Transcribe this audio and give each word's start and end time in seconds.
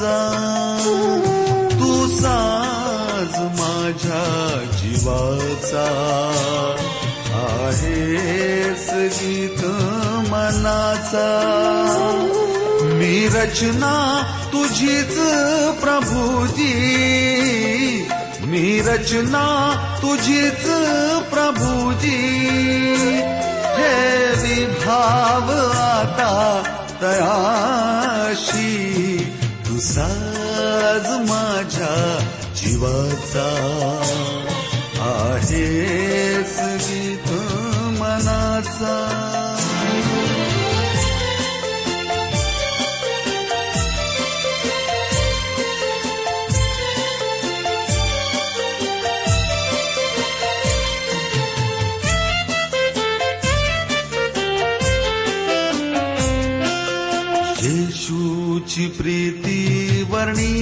मनाचा 0.00 1.70
तू 1.70 2.06
साज 2.06 3.60
माझ्या 3.60 4.24
जीवाचा. 4.72 5.86
आहेस 7.34 8.88
गीत 8.92 9.64
मनाचा. 10.30 11.28
मी 12.82 13.28
रचना 13.28 14.22
तुझीच 14.52 15.16
प्रभुजी 15.80 16.72
मी 18.40 18.80
रचना 18.80 19.46
तुझीच 20.02 20.64
प्रभुजी 21.30 22.20
हे 23.78 23.94
विभाव 24.42 25.50
आता 25.78 26.62
तयाशी 27.02 29.07
साज 29.80 31.30
माझ्या 31.30 32.18
जीवाचा. 32.56 33.48
आहेस 35.00 36.58
गीत 36.60 37.32
मनाचा. 38.00 39.14
प्रिय 58.96 59.17
प्रीती 60.34 60.57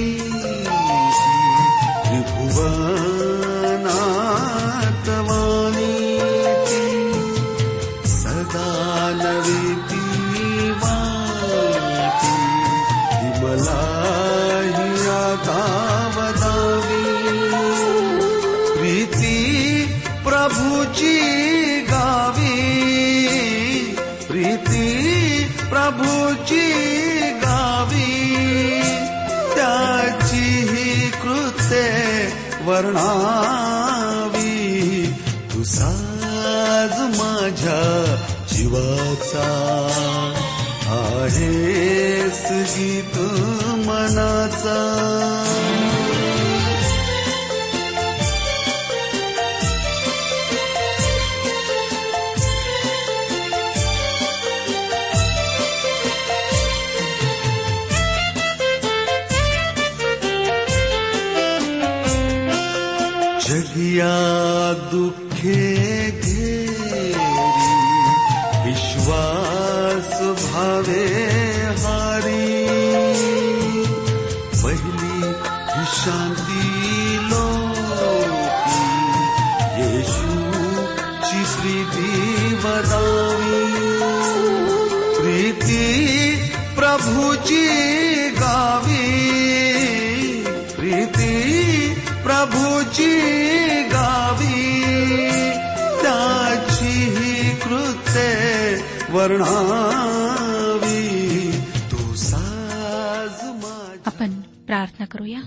प्रार्थना 104.77 105.05
करूया. 105.05 105.39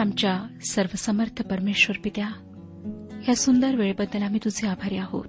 आमच्या 0.00 0.46
सर्वसमर्थ 0.70 1.42
परमेश्वर 1.42 2.00
पित्या 2.04 2.26
ह्या 3.22 3.36
सुंदर 3.36 3.76
वेळेबद्दल 3.76 4.22
आम्ही 4.22 4.40
तुझे 4.44 4.68
आभारी 4.68 4.96
आहोत. 4.96 5.28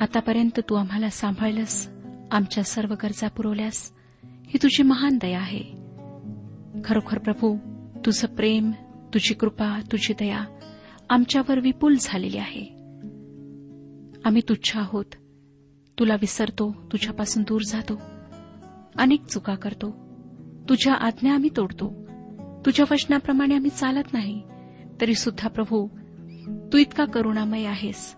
आतापर्यंत 0.00 0.60
तू 0.60 0.74
आम्हाला 0.74 1.10
सांभाळलंस 1.10 1.88
आमच्या 2.30 2.64
सर्व 2.64 2.94
गरजा 3.02 3.28
पुरवल्यास 3.28 3.92
ही 4.24 4.58
तुझी 4.62 4.82
महान 4.82 5.18
दया 5.22 5.38
आहे. 5.38 5.62
खरोखर 6.84 7.18
प्रभू 7.18 7.56
तुझं 8.06 8.26
प्रेम 8.26 8.70
तुझी 9.14 9.34
कृपा 9.34 9.80
तुझी 9.92 10.14
दया 10.18 10.44
आमच्यावर 11.10 11.60
विपुल 11.60 11.96
झालेली 12.00 12.38
आहे. 12.38 12.75
आम्ही 14.26 14.42
तुच्छ 14.48 14.76
आहोत. 14.76 15.04
तुला 15.98 16.14
विसरतो 16.14 16.72
तुझ्यापासून 16.92 17.42
दूर 17.42 17.60
जातो. 17.68 18.00
अनेक 18.98 19.24
चुका 19.24 19.54
करतो. 19.54 19.90
तुझ्या 20.68 20.94
आज्ञा 20.94 21.34
आम्ही 21.34 21.50
तोडतो. 21.56 22.08
तुझ्या 22.66 22.86
वचनाप्रमाणे 22.90 23.54
आम्ही 23.54 23.70
चालत 23.70 24.12
नाही. 24.12 24.42
तरी 25.00 25.14
सुद्धा 25.14 25.48
प्रभू 25.48 25.88
तू 26.72 26.78
इतका 26.78 27.04
करुणामय 27.04 27.64
आहेस 27.64 28.16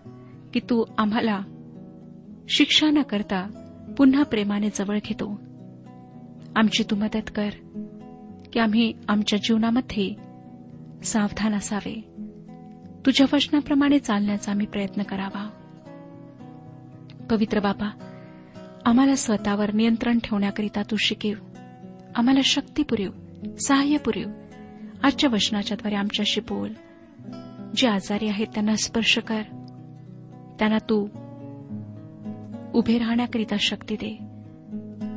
की 0.53 0.59
तू 0.59 0.85
आम्हाला 0.97 1.41
शिक्षा 2.49 2.87
न 2.89 3.01
करता 3.01 3.47
पुन्हा 3.97 4.23
प्रेमाने 4.23 4.69
जवळ 4.69 4.97
घेतो. 5.05 5.39
आमची 6.55 6.83
तू 6.83 6.95
मदत 6.95 7.31
कर 7.35 7.49
की 8.53 8.59
आम्ही 8.59 8.93
आमच्या 9.07 9.39
जीवनामध्ये 9.39 10.15
सावधान 11.03 11.53
असावे. 11.53 12.01
तुझ्या 13.05 13.27
वचनाप्रमाणे 13.33 13.99
चालण्याचा 13.99 14.51
आम्ही 14.51 14.65
प्रयत्न 14.65 15.03
करावा. 15.03 15.48
पवित्र 17.29 17.59
बाबा 17.59 17.89
आम्हाला 18.85 19.15
स्वतःवर 19.15 19.73
नियंत्रण 19.73 20.19
ठेवण्याकरिता 20.19 20.81
तू 20.81 20.95
शिकेव. 20.95 21.35
आम्हाला 22.15 22.39
शक्ती 22.43 22.83
पुरेव 22.83 23.11
सहाय्य 23.59 23.97
पुरेव. 23.97 24.27
आजच्या 25.03 25.29
वचनाच्याद्वारे 25.33 25.95
आमच्याशी 25.95 26.41
बोल. 26.41 26.73
जे 27.75 27.87
आजारी 27.87 28.27
आहेत 28.27 28.47
त्यांना 28.53 28.75
स्पर्श 28.75 29.17
कर. 29.17 29.41
त्यांना 30.59 30.77
तू 30.77 31.07
उभे 32.73 32.97
राहण्याकरिता 32.97 33.55
शक्ती 33.59 33.95
दे. 33.95 34.15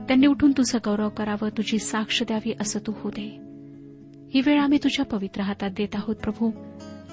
त्यांनी 0.09 0.27
उठून 0.27 0.53
तुझं 0.53 0.79
गौरव 0.85 1.09
करावं 1.09 1.49
तुझी 1.49 1.79
साक्ष 1.79 2.23
द्यावी 2.23 2.53
असं 2.61 2.79
तू 2.87 2.93
होऊ 2.97 3.13
दे. 3.19 3.39
ही 4.35 4.41
वेळ 4.47 4.61
आम्ही 4.61 4.79
तुझ्या 4.85 5.05
पवित्र 5.05 5.41
हातात 5.41 5.71
देत 5.71 5.95
आहोत 5.95 6.17
प्रभू. 6.17 6.51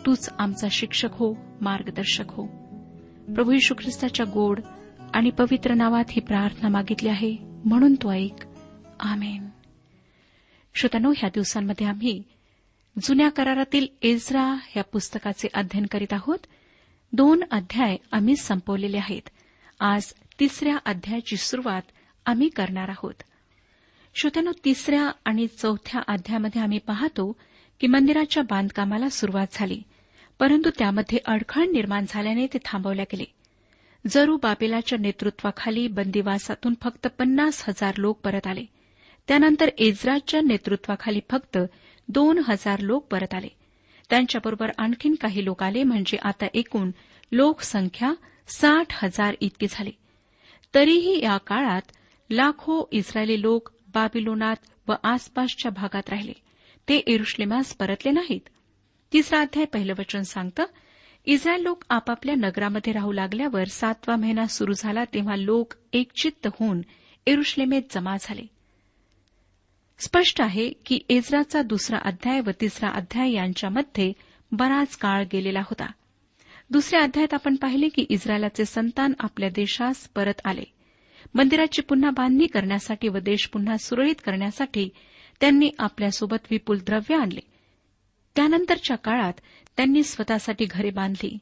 तूच 0.06 0.30
आमचा 0.40 0.68
शिक्षक 0.72 1.10
हो 1.12 1.34
मार्गदर्शक 1.62 2.32
हो. 2.32 2.46
प्रभू 3.36 3.52
यशू 3.52 3.74
ख्रिस्ताच्या 3.74 4.26
गोड 4.34 4.60
आणि 5.14 5.30
पवित्र 5.30 5.74
नावात 5.74 6.06
ही 6.10 6.22
प्रार्थना 6.22 6.70
मागितली 6.70 7.10
आहे. 7.10 7.38
म्हणून 7.66 7.96
तो 7.96 8.12
ऐक. 8.12 8.36
आमेन. 9.00 9.50
श्रोतानो 10.76 11.14
ह्या 11.18 11.30
दिवसांमध्ये 11.30 11.88
आम्ही 11.88 12.24
जुन्या 13.04 13.30
करारातील 13.30 13.88
एझरा 14.02 14.58
या 14.76 14.84
पुस्तकाचे 14.84 15.48
अध्ययन 15.54 15.86
करीत 15.86 16.14
आहोत. 16.14 16.38
दोन 17.14 17.44
अध्याय 17.52 17.98
आम्ही 18.12 18.36
संपवलेले 18.36 18.98
आहेत. 18.98 19.30
आज 19.80 20.14
तिसऱ्या 20.40 20.78
अध्यायाची 20.86 21.38
सुरुवात 21.38 21.82
आम्ही 22.26 22.50
करणार 22.50 22.90
आहोत. 22.90 23.14
श्रोत्यानो 24.16 24.52
तिसऱ्या 24.66 25.12
आणि 25.26 25.48
चौथ्या 25.48 26.02
अध्यायामध्ये 26.08 26.62
आम्ही 26.62 26.78
पाहतो 26.78 27.36
की 27.80 27.88
मंदिराच्या 27.88 28.44
बांधकामाला 28.44 29.10
सुरुवात 29.10 29.48
झाली. 29.52 29.82
परंतु 30.40 30.70
त्यामध्ये 30.78 31.20
अडखळ 31.26 31.62
निर्माण 31.62 32.06
झाल्याने 32.10 32.48
ते 32.48 32.58
थांबवल्या 32.66 33.06
गेले. 33.14 33.39
जरू 34.08 34.38
बाबेलाच्या 34.38 34.98
नेतृत्वाखाली 35.02 35.88
बंदिवासातून 35.88 36.74
फक्त 36.82 37.08
पन्नास 37.08 37.66
हजार 37.68 37.96
लोक 37.98 38.20
परत 38.20 38.48
आले. 38.48 38.66
त्यानंतर 39.28 39.70
एज्राच्या 39.78 40.42
नेतृत्वाखाली 40.42 41.20
फक्त 41.30 41.58
दोन 42.08 42.42
हजार 42.48 42.80
लोक 42.80 43.08
परत 43.08 43.34
आले. 43.34 43.48
त्यांच्याबरोबर 44.10 44.72
आणखीन 44.78 45.16
काही 45.16 45.46
लोक 45.46 45.64
आले 45.64 45.84
म्हणजे 45.84 46.18
आता 46.22 46.48
एकूण 46.54 46.92
लोकसंख्या 47.32 48.14
साठ 48.48 49.06
हजार 49.06 49.36
इतकी 49.40 49.68
झाली. 49.70 49.92
तरीही 50.76 51.24
या 51.24 51.38
काळात 51.38 51.82
लाखो 52.30 52.90
इस्रायली 52.92 53.42
लोक 53.42 53.70
बाबिलोनात 53.94 54.56
व 54.88 54.94
आसपासच्या 55.04 55.72
भागात 55.72 56.10
राहिले. 56.10 56.34
ते 56.90 56.98
एरुश्लेमास 56.98 57.76
परतले 57.76 58.12
नाहीत. 58.12 58.42
तिसरा 59.14 59.40
अध्याय 59.40 59.66
पहिलं 59.66 59.94
वचन 60.00 60.22
सांगतं 60.22 60.64
इस्रायल 61.32 61.62
लोक 61.62 61.84
आपापल्या 61.90 62.36
नगरामध्ये 62.36 62.94
राहू 62.94 63.12
लागल्यावर 63.12 63.64
सातवा 63.64 64.16
महिना 64.16 64.46
सुरू 64.46 64.74
झाला 64.74 65.04
तेव्हा 65.04 65.36
लोक 65.36 65.74
एकचित्त 65.94 66.48
होऊन 66.48 66.82
एरुश्लेमेत 67.28 67.82
जमा 67.92 68.16
झाले. 68.22 68.42
स्पष्ट 70.00 70.42
आहे 70.42 70.74
की 70.86 71.00
एजराचा 71.10 71.62
दुसरा 71.62 71.98
अध्याय 71.98 72.40
व 72.40 72.50
तिसरा 72.62 72.90
अध्याय 72.90 73.32
यांच्यामध्ये 73.32 74.14
बराच 74.52 74.98
काळ 74.98 75.24
गेलेला 75.34 75.60
होता. 75.60 75.86
दुसऱ्या 76.70 77.02
अध्यायात 77.02 77.34
आपण 77.34 77.56
पाहिले 77.56 77.90
की 77.90 78.06
इस्रायलाचे 78.10 78.66
संतान 78.66 79.14
आपल्या 79.20 79.50
देशास 79.50 80.10
परत 80.16 80.42
आले. 80.46 80.64
मंदिराची 81.34 81.82
पुन्हा 81.82 82.10
बांधणी 82.10 82.48
करण्यासाठी 82.48 83.08
व 83.08 83.18
देश 83.18 83.48
पुन्हा 83.48 83.78
सुरळीत 83.78 84.16
करण्यासाठी 84.26 84.90
त्यांनी 85.42 85.70
आपल्यासोबत 85.80 86.38
विपुल 86.52 86.80
द्रव्य 86.86 87.16
आणले. 87.16 87.40
त्यानंतरच्या 88.36 88.98
काळात 88.98 89.34
त्यांनी 89.80 90.04
स्वतःसाठी 90.04 90.66
घरे 90.66 90.90
बांधली. 90.90 91.38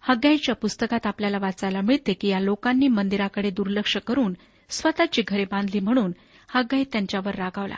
हग्गाईच्या 0.00 0.54
पुस्तकात 0.54 1.06
आपल्याला 1.06 1.38
वाचायला 1.38 1.80
मिळते 1.80 2.12
की 2.12 2.28
या 2.28 2.40
लोकांनी 2.40 2.88
मंदिराकडे 2.88 3.50
दुर्लक्ष 3.50 3.96
करून 3.96 4.34
स्वतःची 4.68 5.22
घरे 5.28 5.44
बांधली 5.44 5.80
म्हणून 5.80 6.12
हग्गाई 6.48 6.84
त्यांच्यावर 6.92 7.34
रागावला. 7.34 7.74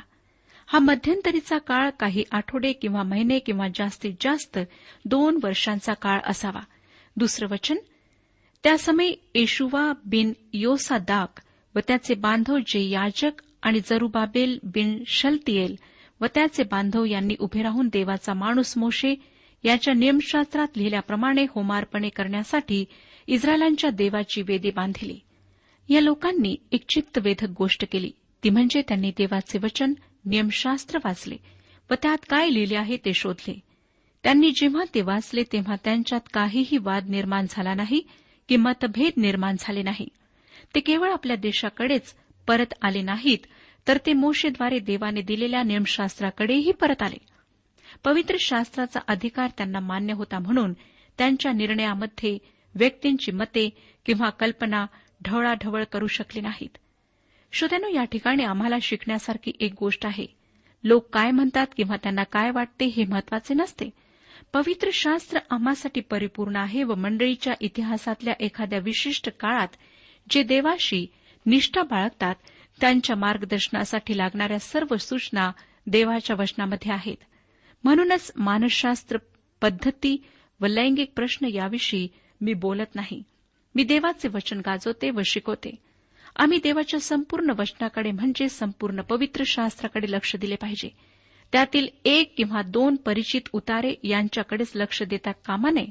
हा 0.67 0.79
मध्यंतरीचा 0.79 1.59
काळ 1.59 1.91
काही 2.01 2.25
आठवडे 2.33 2.73
किंवा 2.73 3.03
महिने 3.03 3.39
किंवा 3.39 3.67
जास्तीत 3.69 4.13
जास्त 4.21 4.59
दोन 5.05 5.39
वर्षांचा 5.43 5.95
काळ 5.95 6.21
असावा. 6.27 6.61
दुसरं 7.17 7.49
वचन 7.49 7.77
त्यासमयी 8.63 9.15
येशुवा 9.35 9.93
बिन 10.05 10.33
योसा 10.53 10.99
दाक 10.99 11.41
व 11.75 11.79
त्याचे 11.89 12.15
बांधव 12.15 12.59
जे 12.59 12.89
याजक 12.89 13.43
आणि 13.63 13.81
जरुबाबेल 13.81 14.59
बिन 14.63 15.03
शलतियेल 15.07 15.77
व 16.21 16.27
त्याचे 16.35 16.63
बांधव 16.63 17.05
यांनी 17.05 17.35
उभे 17.39 17.63
राहून 17.63 17.89
देवाचा 17.93 18.35
माणूस 18.35 18.79
मोशे 18.79 19.15
याच्या 19.65 19.95
नियमशास्त्रात 19.95 20.69
लिहिल्याप्रमाणे 20.77 21.47
होमार्पणे 21.51 22.09
करण्यासाठी 22.09 22.85
इस्रायलांच्या 23.27 23.91
देवाची 23.91 24.43
वेदी 24.43 24.71
बांधिली. 24.71 25.19
या 25.89 26.01
लोकांनी 26.01 26.57
एक 26.73 26.85
चित्तवेधक 26.89 27.49
गोष्ट 27.59 27.85
केली. 27.93 28.11
ती 28.45 28.51
म्हणजे 28.51 28.83
त्यांनी 28.83 29.11
देवाचे 29.11 29.59
वचन 29.63 29.93
नियमशास्त्र 30.25 30.99
वाचले 31.05 31.37
व 31.91 31.95
त्यात 32.03 32.19
काय 32.29 32.49
लिहिले 32.51 32.77
आहे 32.77 32.97
ते 32.97 33.13
शोधले. 33.13 33.59
त्यांनी 34.23 34.51
जेव्हा 34.51 34.85
ते 34.95 35.01
वाचले 35.01 35.43
तेव्हा 35.43 35.77
त्यांच्यात 35.85 36.21
काहीही 36.33 36.77
वाद 36.77 37.09
निर्माण 37.09 37.47
झाला 37.51 37.75
नाही 37.75 38.01
की 38.49 38.57
मतभेद 38.57 39.13
निर्माण 39.17 39.57
झाले 39.59 39.83
नाही. 39.83 40.09
ते 40.75 40.81
केवळ 40.81 41.13
आपल्या 41.13 41.37
देशाकडेच 41.37 42.15
परत 42.47 42.75
आले 42.83 43.03
नाहीत 43.03 43.39
तर 43.89 43.99
ते 44.07 44.13
मोशेद्वारे 44.13 44.79
देवाने 44.79 45.23
दिलेल्या 45.23 45.63
नियमशास्त्राकडेही 45.63 46.73
परत 46.73 47.03
आले. 47.03 47.30
पवित्र 48.05 48.37
शास्त्राचा 48.41 49.01
अधिकार 49.09 49.49
त्यांना 49.57 49.81
मान्य 49.81 50.13
होता 50.13 50.39
म्हणून 50.39 50.73
त्यांच्या 51.19 51.53
निर्णयामध्ये 51.53 52.39
व्यक्तींची 52.75 53.33
मते 53.33 53.71
किंवा 54.07 54.31
कल्पना 54.31 54.87
ढवळाढवळ 55.25 55.85
करू 55.85 56.07
शकली 56.07 56.41
नाहीत. 56.41 56.79
श्रोत्यानो 57.53 57.89
या 57.89 58.05
ठिकाणी 58.05 58.45
आम्हाला 58.45 58.77
शिकण्यासारखी 58.83 59.53
एक 59.61 59.75
गोष्ट 59.81 60.07
आहे. 60.07 60.27
लोक 60.85 61.09
काय 61.13 61.31
म्हणतात 61.31 61.67
किंवा 61.77 61.97
त्यांना 61.97 62.23
काय 62.23 62.51
वाटते 62.51 62.85
हे 62.85 63.05
महत्त्वाचे 63.05 63.55
नसते. 63.55 63.91
पवित्र 64.53 64.89
शास्त्र 64.93 65.39
आम्हासाठी 65.51 66.01
परिपूर्ण 66.01 66.57
आहे 66.57 66.83
व 66.83 66.95
मंडळीच्या 66.95 67.55
इतिहासातल्या 67.61 68.35
एखाद्या 68.41 68.79
विशिष्ट 68.79 69.29
काळात 69.41 69.69
जे 70.31 70.43
देवाशी 70.43 71.07
निष्ठा 71.47 71.83
बाळगतात 71.83 72.35
त्यांच्या 72.81 73.17
मार्गदर्शनासाठी 73.17 74.17
लागणाऱ्या 74.17 74.59
सर्व 74.59 74.97
सूचना 74.97 75.53
देवाच्या 75.87 76.37
वचनामध्ये 76.39 76.93
आहेत. 76.93 77.17
म्हणूनच 77.85 78.33
मानसशास्त्र 78.37 79.19
पद्धती 79.63 80.25
व 80.61 80.67
लैंगिक 80.67 81.13
प्रश्न 81.17 81.47
याविषयी 81.47 82.09
मी 82.41 82.55
बोलत 82.55 82.95
नाही. 82.95 83.23
मी 83.75 83.85
देवाचे 83.85 84.29
वचन 84.29 84.59
गाजवते 84.59 85.11
व 85.11 85.21
शिकवते. 85.27 85.75
आम्ही 86.37 86.59
देवाच्या 86.63 87.01
संपूर्ण 87.01 87.51
वचनाकडे 87.59 88.11
म्हणजे 88.11 88.49
संपूर्ण 88.49 89.01
पवित्र 89.01 89.43
शास्त्राकडे 89.47 90.11
लक्ष 90.11 90.37
दिले 90.37 90.55
पाहिजे. 90.55 90.89
त्यातील 91.53 91.87
एक 92.05 92.37
किंवा 92.37 92.63
दोन 92.63 92.97
परिचित 92.97 93.41
उतारे 93.53 93.95
यांच्याकडेच 94.05 94.73
लक्ष 94.75 95.03
देता 95.03 95.33
कामा 95.33 95.71
नये. 95.71 95.87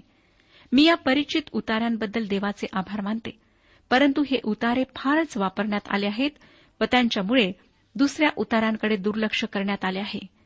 मी 0.72 0.84
या 0.84 0.96
परिचित 0.96 1.42
उतार्यांबद्दल 1.52 2.28
देवाचे 2.28 2.68
आभार 2.74 3.02
मानते. 3.02 3.40
परंतु 3.90 4.24
हे 4.24 4.40
उतारे 4.44 4.84
फारच 4.96 5.38
वापरण्यात 5.38 5.82
आले 5.90 6.06
आहेत 6.06 6.32
व 6.82 6.84
त्यांच्यामुळे 6.92 7.52
दुसऱ्या 7.96 8.30
उतारांकडे 8.36 8.96
दुर्लक्ष 8.96 9.44
करण्यात 9.44 9.86
आले 9.86 10.00
आहे. 10.00 10.39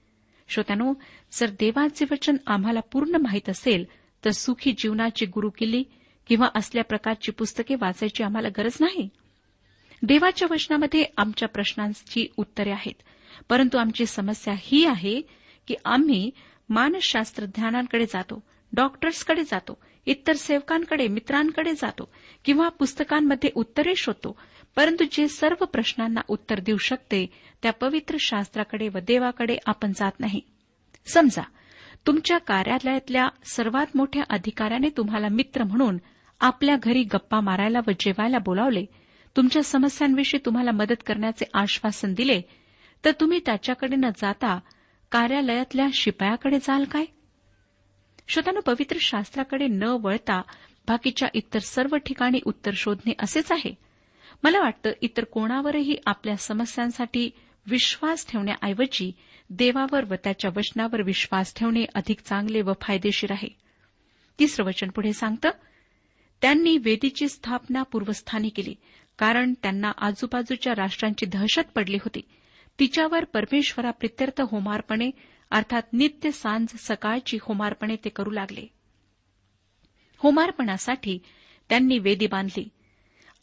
श्रोत्यानो 0.47 0.93
जर 1.31 1.50
देवाचे 1.50 2.05
वचन 2.12 2.38
आम्हाला 2.47 2.79
पूर्ण 2.79 3.15
माहीत 3.15 3.50
असेल 3.50 3.85
तर 4.25 4.29
सुखी 4.29 4.71
जीवनाची 4.71 5.25
गुरुकिल्ली 5.25 5.83
किंवा 6.27 6.47
असल्या 6.55 6.83
प्रकारची 6.83 7.31
पुस्तके 7.31 7.75
वाचायची 7.75 8.23
आम्हाला 8.23 8.47
गरज 8.50 8.77
नाही. 8.79 9.09
देवाच्या 10.03 10.47
वचनामध्ये 10.51 11.05
आमच्या 11.17 11.47
प्रश्नांची 11.47 12.27
उत्तरे 12.38 12.71
आहेत. 12.71 13.03
परंतु 13.50 13.77
आमची 13.77 14.05
समस्या 14.05 14.53
ही 14.57 14.85
आहे 14.85 15.21
की 15.67 15.75
आम्ही 15.85 16.31
मानसशास्त्रज्ञानांकडे 16.69 18.05
जातो 18.05 18.43
डॉक्टर्सकडे 18.73 19.43
जातो 19.43 19.77
इतर 20.05 20.33
सेवकांकडे 20.33 21.07
मित्रांकडे 21.07 21.73
जातो 21.73 22.13
किंवा 22.45 22.69
पुस्तकांमध्ये 22.69 23.50
उत्तरे 23.55 23.93
शोधतो. 23.97 24.39
परंतु 24.75 25.03
जे 25.12 25.27
सर्व 25.27 25.65
प्रश्नांना 25.65 26.21
उत्तर 26.27 26.59
देऊ 26.59 26.77
शकते 26.77 27.25
त्या 27.63 27.74
पवित्र 27.74 28.17
शास्त्राकडे 28.20 28.88
व 28.88 28.98
देवाकडे 29.08 29.58
आपण 29.65 29.91
जात 29.96 30.12
नाही. 30.20 30.41
समजा 31.13 31.41
तुमच्या 32.08 32.38
कार्यालयातल्या 32.38 33.29
सर्वात 33.46 33.88
मोठ्या 33.96 34.24
अधिकाऱ्याने 34.29 34.89
तुम्हाला 34.89 35.27
मित्र 35.27 35.63
म्हणून 35.63 35.98
आपल्या 36.39 36.75
घरी 36.84 37.03
गप्पा 37.03 37.39
मारायला 37.39 37.79
व 37.88 37.91
जेवायला 38.00 38.38
बोलावले 38.38 38.86
तुमच्या 39.38 39.63
समस्यांविषयी 39.63 40.39
तुम्हाला 40.46 40.72
मदत 40.72 41.03
करण्याचे 41.05 41.46
आश्वासन 41.53 42.13
दिले 42.13 42.41
तर 43.05 43.12
तुम्ही 43.12 43.39
त्याच्याकडे 43.46 43.96
न 43.96 44.05
जाता 44.17 44.60
कार्यालयातल्या 45.12 45.88
शिपायाकडे 45.93 46.58
जाल 46.58 46.84
काय? 46.84 47.05
श्रोतानं 48.27 48.60
पवित्र 48.60 48.98
शास्त्राकडे 49.01 49.67
न 49.67 49.84
वळता 49.84 50.41
बाकीच्या 50.88 51.29
इतर 51.34 51.60
सर्व 51.60 51.96
ठिकाणी 51.96 52.39
उत्तर 52.46 52.72
शोधणे 52.75 53.13
असेच 53.20 53.51
आहे. 53.51 53.75
मला 54.43 54.60
वाटतं 54.60 54.89
इतर 55.01 55.24
कोणावरही 55.24 55.98
आपल्या 56.05 56.36
समस्यांसाठी 56.36 57.29
विश्वास 57.65 58.27
ठेवण्याऐवजी 58.29 59.12
देवावर 59.50 60.05
व 60.05 60.13
त्याच्या 60.24 60.51
वचनावर 60.55 61.01
विश्वास 61.01 61.53
ठेवणे 61.55 61.86
अधिक 61.96 62.20
चांगले 62.20 62.62
व 62.62 62.72
फायदेशीर 62.82 63.32
आहे. 63.32 63.48
तिसरं 64.39 64.65
वचन 64.65 64.89
पुढे 64.89 65.13
सांगतं 65.13 65.50
त्यांनी 66.41 66.77
वेदीची 66.77 67.27
स्थापना 67.27 67.84
पूर्वस्थानी 67.84 68.50
केली 68.50 68.75
कारण 69.17 69.53
त्यांना 69.53 69.91
आजूबाजूच्या 69.98 70.74
राष्ट्रांची 70.77 71.25
दहशत 71.25 71.72
पडली 71.75 71.96
होती. 71.96 72.22
तिच्यावर 72.79 73.24
परमेश्वराप्रित्यर्थ 73.24 74.41
होमार्पणे 74.41 75.12
अर्थात 75.51 75.82
नित्य 75.93 76.32
सांज 76.32 76.67
सकाळची 76.77 77.38
होमार्पणे 77.41 77.96
ते 77.96 78.10
करू 78.10 78.32
लागले. 78.32 78.67
होमार्पणासाठी 80.17 81.20
त्यांनी 81.70 82.00
वेदी 82.00 82.27
बांधली. 82.27 82.70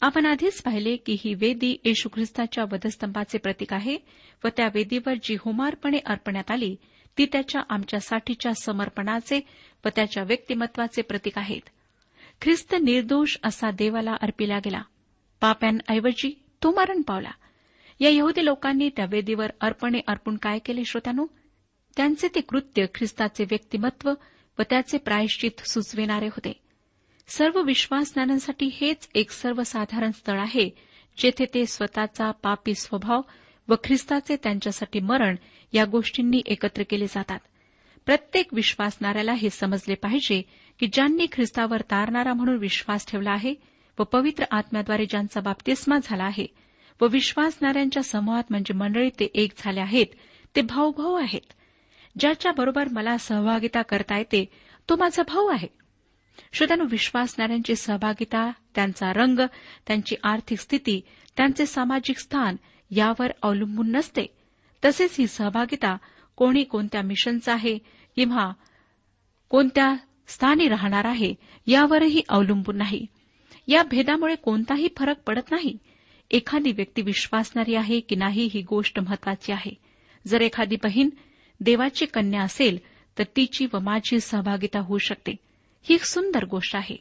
आपण 0.01 0.25
आधीच 0.25 0.61
पाहिले 0.61 0.95
की 0.95 1.17
ही 1.19 1.33
वेदी 1.33 1.77
येशू 1.85 2.09
ख्रिस्ताच्या 2.13 2.63
वधस्तंभाचे 2.63 3.37
प्रतीक 3.37 3.73
आहे 3.73 3.97
व 4.43 4.47
त्या 4.57 4.67
वेदीवर 4.73 5.13
जी 5.23 5.35
होमार्पणे 5.39 5.97
अर्पण्यात 6.05 6.51
आली 6.51 6.75
ती 7.17 7.25
त्याच्या 7.25 7.61
आमच्यासाठीच्या 7.69 8.53
समर्पणाचे 8.53 9.47
व 9.85 9.89
त्याच्या 9.95 10.23
व्यक्तिमत्वाचे 10.23 11.01
प्रतीक 11.01 11.37
आहेत. 11.37 11.61
ख्रिस्त 12.41 12.75
निर्दोष 12.81 13.37
असा 13.43 13.71
देवाला 13.71 14.13
अर्पिला 14.21 14.59
गेला. 14.59 14.81
पाप्यांऐवजी 15.41 16.43
तो 16.63 16.71
मरण 16.71 17.01
पावला. 17.01 17.31
या 17.99 18.09
यहुदी 18.09 18.45
लोकांनी 18.45 18.89
त्या 18.89 19.05
वेदीवर 19.09 19.51
अर्पणे 19.61 19.99
अर्पून 20.07 20.37
काय 20.37 20.59
केले 20.59 20.85
श्रोत्यानो? 20.85 21.25
त्यांचे 21.97 22.27
ते 22.27 22.41
कृत्य 22.41 22.85
ख्रिस्ताचे 22.95 23.43
व्यक्तिमत्व 23.43 24.13
व 24.59 24.61
त्याचे 24.69 24.97
प्रायश्चित 24.97 25.67
सुचविणारे 25.69 26.27
होते. 26.27 26.70
सर्व 27.27 27.61
विश्वासनाऱ्यांसाठी 27.61 28.69
हेच 28.73 29.07
एक 29.15 29.31
सर्वसाधारण 29.31 30.11
स्थळ 30.11 30.39
आहे 30.39 30.69
जेथे 31.17 31.45
ते 31.53 31.65
स्वतःचा 31.65 32.31
पापी 32.31 32.73
स्वभाव 32.75 33.21
व 33.67 33.75
ख्रिस्ताचे 33.83 34.35
त्यांच्यासाठी 34.35 34.99
मरण 34.99 35.35
या 35.73 35.85
गोष्टींनी 35.85 36.41
एकत्र 36.45 36.83
केले 36.89 37.05
जातात. 37.05 37.39
प्रत्येक 38.05 38.53
विश्वासणाऱ्याला 38.53 39.33
हे 39.33 39.49
समजले 39.49 39.95
पाहिजे 39.95 40.41
की 40.79 40.87
ज्यांनी 40.93 41.25
ख्रिस्तावर 41.31 41.81
तारणारा 41.81 42.33
म्हणून 42.33 42.57
विश्वास 42.57 43.07
ठेवला 43.07 43.31
आहे 43.31 43.53
व 43.99 44.03
पवित्र 44.03 44.45
आत्म्याद्वारे 44.51 45.05
ज्यांचा 45.05 45.41
बाप्तिस्मा 45.41 45.97
झाला 46.03 46.23
आहे 46.23 46.45
व 47.01 47.07
विश्वासणाऱ्यांच्या 47.07 48.03
समूहात 48.03 48.43
म्हणजे 48.49 48.73
मंडळीत 48.73 49.11
ते 49.19 49.25
एक 49.25 49.51
झाले 49.57 49.79
आहेत 49.79 50.05
ते 50.55 50.61
भाऊ 50.61 50.91
भाऊ 50.91 51.13
आहेत 51.13 51.53
ज्याच्याबरोबर 52.19 52.87
मला 52.91 53.17
सहभागिता 53.17 53.81
करता 53.81 54.17
येते 54.17 54.45
तो 54.89 54.95
माझा 54.95 55.23
भाऊ 55.27 55.47
आहे. 55.47 55.80
श्रोत्यानो 56.53 56.83
विश्वासणाऱ्यांची 56.89 57.75
सहभागिता 57.75 58.51
त्यांचा 58.75 59.13
रंग 59.13 59.39
त्यांची 59.87 60.15
आर्थिक 60.23 60.59
स्थिती 60.59 61.01
त्यांचे 61.37 61.65
सामाजिक 61.65 62.17
स्थान 62.17 62.55
यावर 62.89 63.31
अवलंबून 63.41 63.91
नसते. 63.91 64.25
तसेच 64.85 65.15
ही 65.19 65.27
सहभागिता 65.27 65.97
कोणी 66.35 66.63
कोणत्या 66.63 67.01
मिशनचा 67.01 67.53
आहे 67.53 67.77
किंवा 68.15 68.51
कोणत्या 69.49 69.95
स्थानी 70.27 70.67
राहणार 70.67 71.05
आहे 71.05 71.33
यावरही 71.67 72.21
अवलंबून 72.29 72.77
नाही. 72.77 73.05
या 73.67 73.83
भेदामुळे 73.83 74.35
कोणताही 74.35 74.87
फरक 74.97 75.19
पडत 75.27 75.51
नाही. 75.51 75.77
एखादी 76.31 76.71
व्यक्ती 76.71 77.01
विश्वासणारी 77.01 77.75
आहे 77.75 77.99
की 77.99 78.15
नाही 78.15 78.49
ही 78.53 78.61
गोष्ट 78.61 78.99
महत्वाची 78.99 79.51
आहे. 79.51 79.73
जर 80.27 80.41
एखादी 80.41 80.75
बहीण 80.75 81.09
देवाची 81.59 82.05
कन्या 82.05 82.41
असेल 82.41 82.79
तर 83.17 83.23
तिची 83.23 83.67
व 83.73 83.79
माझी 83.79 84.19
सहभागिता 84.19 84.79
होऊ 84.79 84.97
शकते. 84.97 85.35
ही 85.81 85.95
एक 85.95 86.03
सुंदर 86.03 86.45
गोष्ट 86.45 86.75
आहे. 86.75 86.95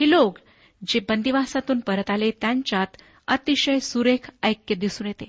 हे 0.00 0.10
लोक 0.10 0.38
जे 0.86 1.00
बंदिवासातून 1.00 1.80
परत 1.80 2.10
आले 2.10 2.30
त्यांच्यात 2.30 2.86
अतिशय 3.26 3.78
सुरेख 3.78 4.30
ऐक्य 4.42 4.74
दिसून 4.74 5.06
येते. 5.06 5.24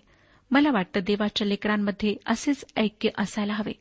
मला 0.51 0.72
वाटतं 0.72 1.00
देवाच्या 1.03 1.48
लेकरांमध्ये 1.48 2.15
असेच 2.25 2.65
ऐक्य 2.75 3.10
असायला 3.17 3.53
हवे. 3.53 3.72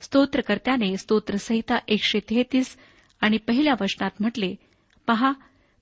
स्तोत्रकर्त्याने 0.00 0.96
स्तोत्रसहिता 0.96 1.78
एकशे 1.88 2.20
तेहतीस 2.30 2.76
आणि 3.20 3.36
पहिल्या 3.36 3.74
वचनात 3.80 4.10
म्हटले 4.20 4.54
पहा 5.06 5.32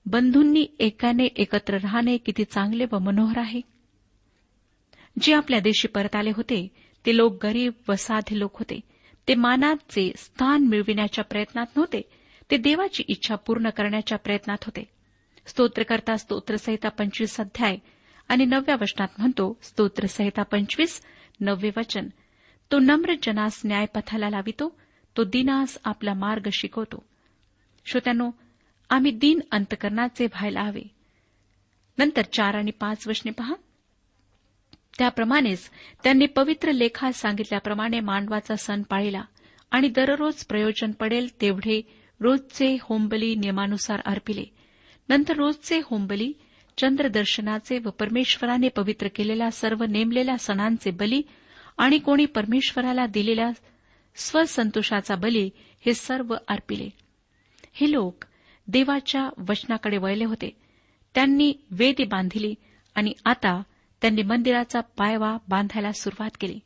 बंधूंनी 0.05 0.65
एकाने 0.79 1.25
एकत्र 1.25 1.77
राहणे 1.77 2.17
किती 2.17 2.43
चांगले 2.43 2.85
व 2.91 2.99
मनोहर 2.99 3.37
आहे. 3.37 3.61
जे 5.21 5.33
आपल्या 5.33 5.59
देशी 5.59 5.87
परत 5.87 6.15
आले 6.15 6.31
होते 6.35 6.67
ते 7.05 7.17
लोक 7.17 7.45
गरीब 7.45 7.71
व 7.89 7.93
साधे 7.93 8.39
लोक 8.39 8.59
होते. 8.59 8.79
ते 9.27 9.35
मानाचे 9.35 10.13
स्थान 10.17 10.63
मिळविण्याच्या 10.63 11.23
प्रयत्नात 11.23 11.65
नव्हते. 11.75 12.01
ते 12.51 12.57
देवाची 12.57 13.03
इच्छा 13.07 13.35
पूर्ण 13.35 13.69
करण्याच्या 13.69 14.17
प्रयत्नात 14.17 14.57
होते. 14.63 14.89
स्तोत्रकर्ता 15.45 16.17
स्तोत्रसहिता 16.17 16.89
पंचवीस 16.89 17.39
अध्याय 17.39 17.77
आणि 18.27 18.45
नवव्या 18.45 18.75
वचनात 18.81 19.07
म्हणतो 19.17 19.57
स्तोत्रसहिता 19.61 20.43
पंचवीस 20.43 21.01
नववे 21.39 21.71
वचन. 21.77 22.07
तो 22.71 22.79
नम्र 22.79 23.13
जनास 23.23 23.61
न्यायपथाला 23.65 24.29
लावितो 24.29 24.79
तो 25.17 25.23
दिनास 25.23 25.77
आपला 25.83 26.13
मार्ग 26.13 26.47
शिकवतो. 26.53 27.05
श्रोत्यानो 27.85 28.31
आम्ही 28.89 29.11
दिन 29.11 29.39
अंतकरणाचे 29.51 30.25
व्हायला 30.25 30.61
हवे. 30.61 30.81
नंतर 31.97 32.21
चार 32.21 32.55
आणि 32.55 32.71
पाच 32.71 33.07
वचने 33.07 33.31
पहा. 33.31 33.53
त्याप्रमाणेच 34.97 35.69
त्यांनी 36.03 36.25
पवित्र 36.25 36.71
लेखात 36.71 37.11
सांगितल्याप्रमाणे 37.11 37.99
मांडवाचा 37.99 38.55
सण 38.55 38.81
पाळिला 38.81 39.21
आणि 39.71 39.89
दररोज 39.89 40.45
प्रयोजन 40.45 40.91
पडेल 40.91 41.41
तेवढे 41.41 42.00
रोजचे 42.21 42.77
होंबली 42.81 43.35
नियमानुसार 43.35 44.01
अर्पिले. 44.05 44.43
नंतर 45.09 45.35
रोजचे 45.35 45.81
होंबली 45.83 46.33
चंद्रदर्शनाचे 46.77 47.79
व 47.79 47.89
परमेश्वराने 47.89 48.69
पवित्र 48.69 49.07
केलेल्या 49.15 49.51
सर्व 49.51 49.83
नेमलेल्या 49.83 50.37
सणांचे 50.37 50.91
बली 50.91 51.21
आणि 51.77 51.97
कोणी 51.97 52.25
परमेश्वराला 52.25 53.05
दिलेल्या 53.05 53.49
स्वसंतोषाचा 54.15 55.15
बली 55.15 55.49
हे 55.85 55.93
सर्व 55.93 56.35
अर्पिले. 56.47 56.89
हे 57.73 57.91
लोक 57.91 58.25
देवाच्या 58.67 59.29
वचनाकडे 59.49 59.97
वळले 59.97 60.23
होते. 60.23 60.57
त्यांनी 61.15 61.53
वेदी 61.71 62.03
बांधिली 62.03 62.55
आणि 62.95 63.13
आता 63.25 63.63
त्यांनी 64.01 64.21
मंदिराचा 64.21 64.79
पायवा 64.79 65.37
बांधायला 65.47 65.91
सुरुवात 65.91 66.29
केली. 66.39 66.59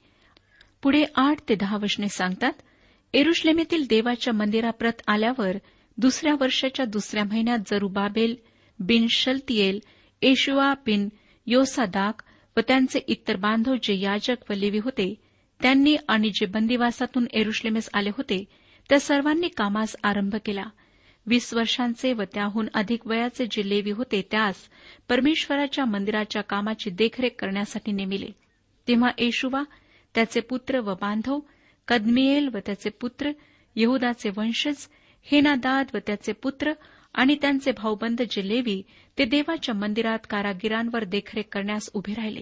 पुढे 0.84 1.06
आठ 1.16 1.38
ते 1.50 1.56
दहा 1.56 1.78
वचने 1.78 2.10
सांगतात 2.10 2.54
एरुश्लेमेतील 3.16 3.86
देवाच्या 3.90 4.34
मंदिराप्रत 4.34 5.02
आल्यावर 5.08 5.58
दुसऱ्या 5.98 6.34
वर्षाच्या 6.40 6.86
दुसऱ्या 6.86 7.24
महिन्यात 7.24 7.60
जरुबाबेल 7.68 8.36
बिन 8.80 9.08
शल्तियेल 9.10 9.80
येशुआ 10.22 10.74
बिन 10.86 11.10
योसादाक 11.48 12.22
व 12.58 12.60
त्यांचे 12.68 13.00
इतर 13.08 13.36
बांधव 13.36 13.76
जे 13.84 14.00
याजक 14.00 14.52
व 14.52 14.54
लेवी 14.54 14.78
होते 14.78 15.16
त्यांनी 15.62 15.96
आणि 16.08 16.30
जे 16.30 16.46
बंदिवासातून 16.46 17.26
एरुश्लेमेस 17.34 17.90
आले 17.94 18.10
होते 18.10 18.46
त्या 18.90 19.00
सर्वांनी 19.00 19.48
कामास 19.48 19.96
आरंभ 20.04 20.36
केला. 20.36 20.66
वीस 21.28 21.54
वर्षांचे 21.54 22.14
व 22.14 22.24
त्याहून 22.34 22.68
अधिक 22.74 23.08
वयाचे 23.08 23.46
जे 23.52 23.70
लेवी 23.70 23.92
होते 23.92 24.28
त्यास 24.32 24.56
परमेश्वराच्या 25.10 25.86
मंदिराच्या 25.86 26.42
कामाची 26.42 26.90
देखरेख 26.90 27.30
करण्यासाठी 27.40 27.92
नेमिले. 27.92 28.30
तेव्हा 28.88 29.10
येशुवा 29.18 29.64
त्याचे 30.16 30.40
पुत्र 30.40 30.80
व 30.80 30.94
बांधव 30.94 31.40
कदमिएल 31.88 32.50
व 32.54 32.60
त्याचे 32.66 32.90
पुत्र 32.90 33.32
यहुदाचे 33.76 34.30
वंशज 34.38 34.88
हेनादाद 35.32 35.86
व 35.94 35.98
त्याचे 36.08 36.32
पुत्र 36.32 36.72
आणि 37.14 37.36
त्यांचे 37.42 37.72
भाऊबंद 37.72 38.22
जे 38.32 38.48
लेवी 38.48 38.82
ते 39.18 39.26
देवाच्या 39.26 39.76
मंदिरात 39.76 40.20
कारागिरांवर 40.30 41.04
देखरेख 41.04 41.44
करण्यास 41.52 41.90
उभे 41.94 42.14
राहिले. 42.14 42.42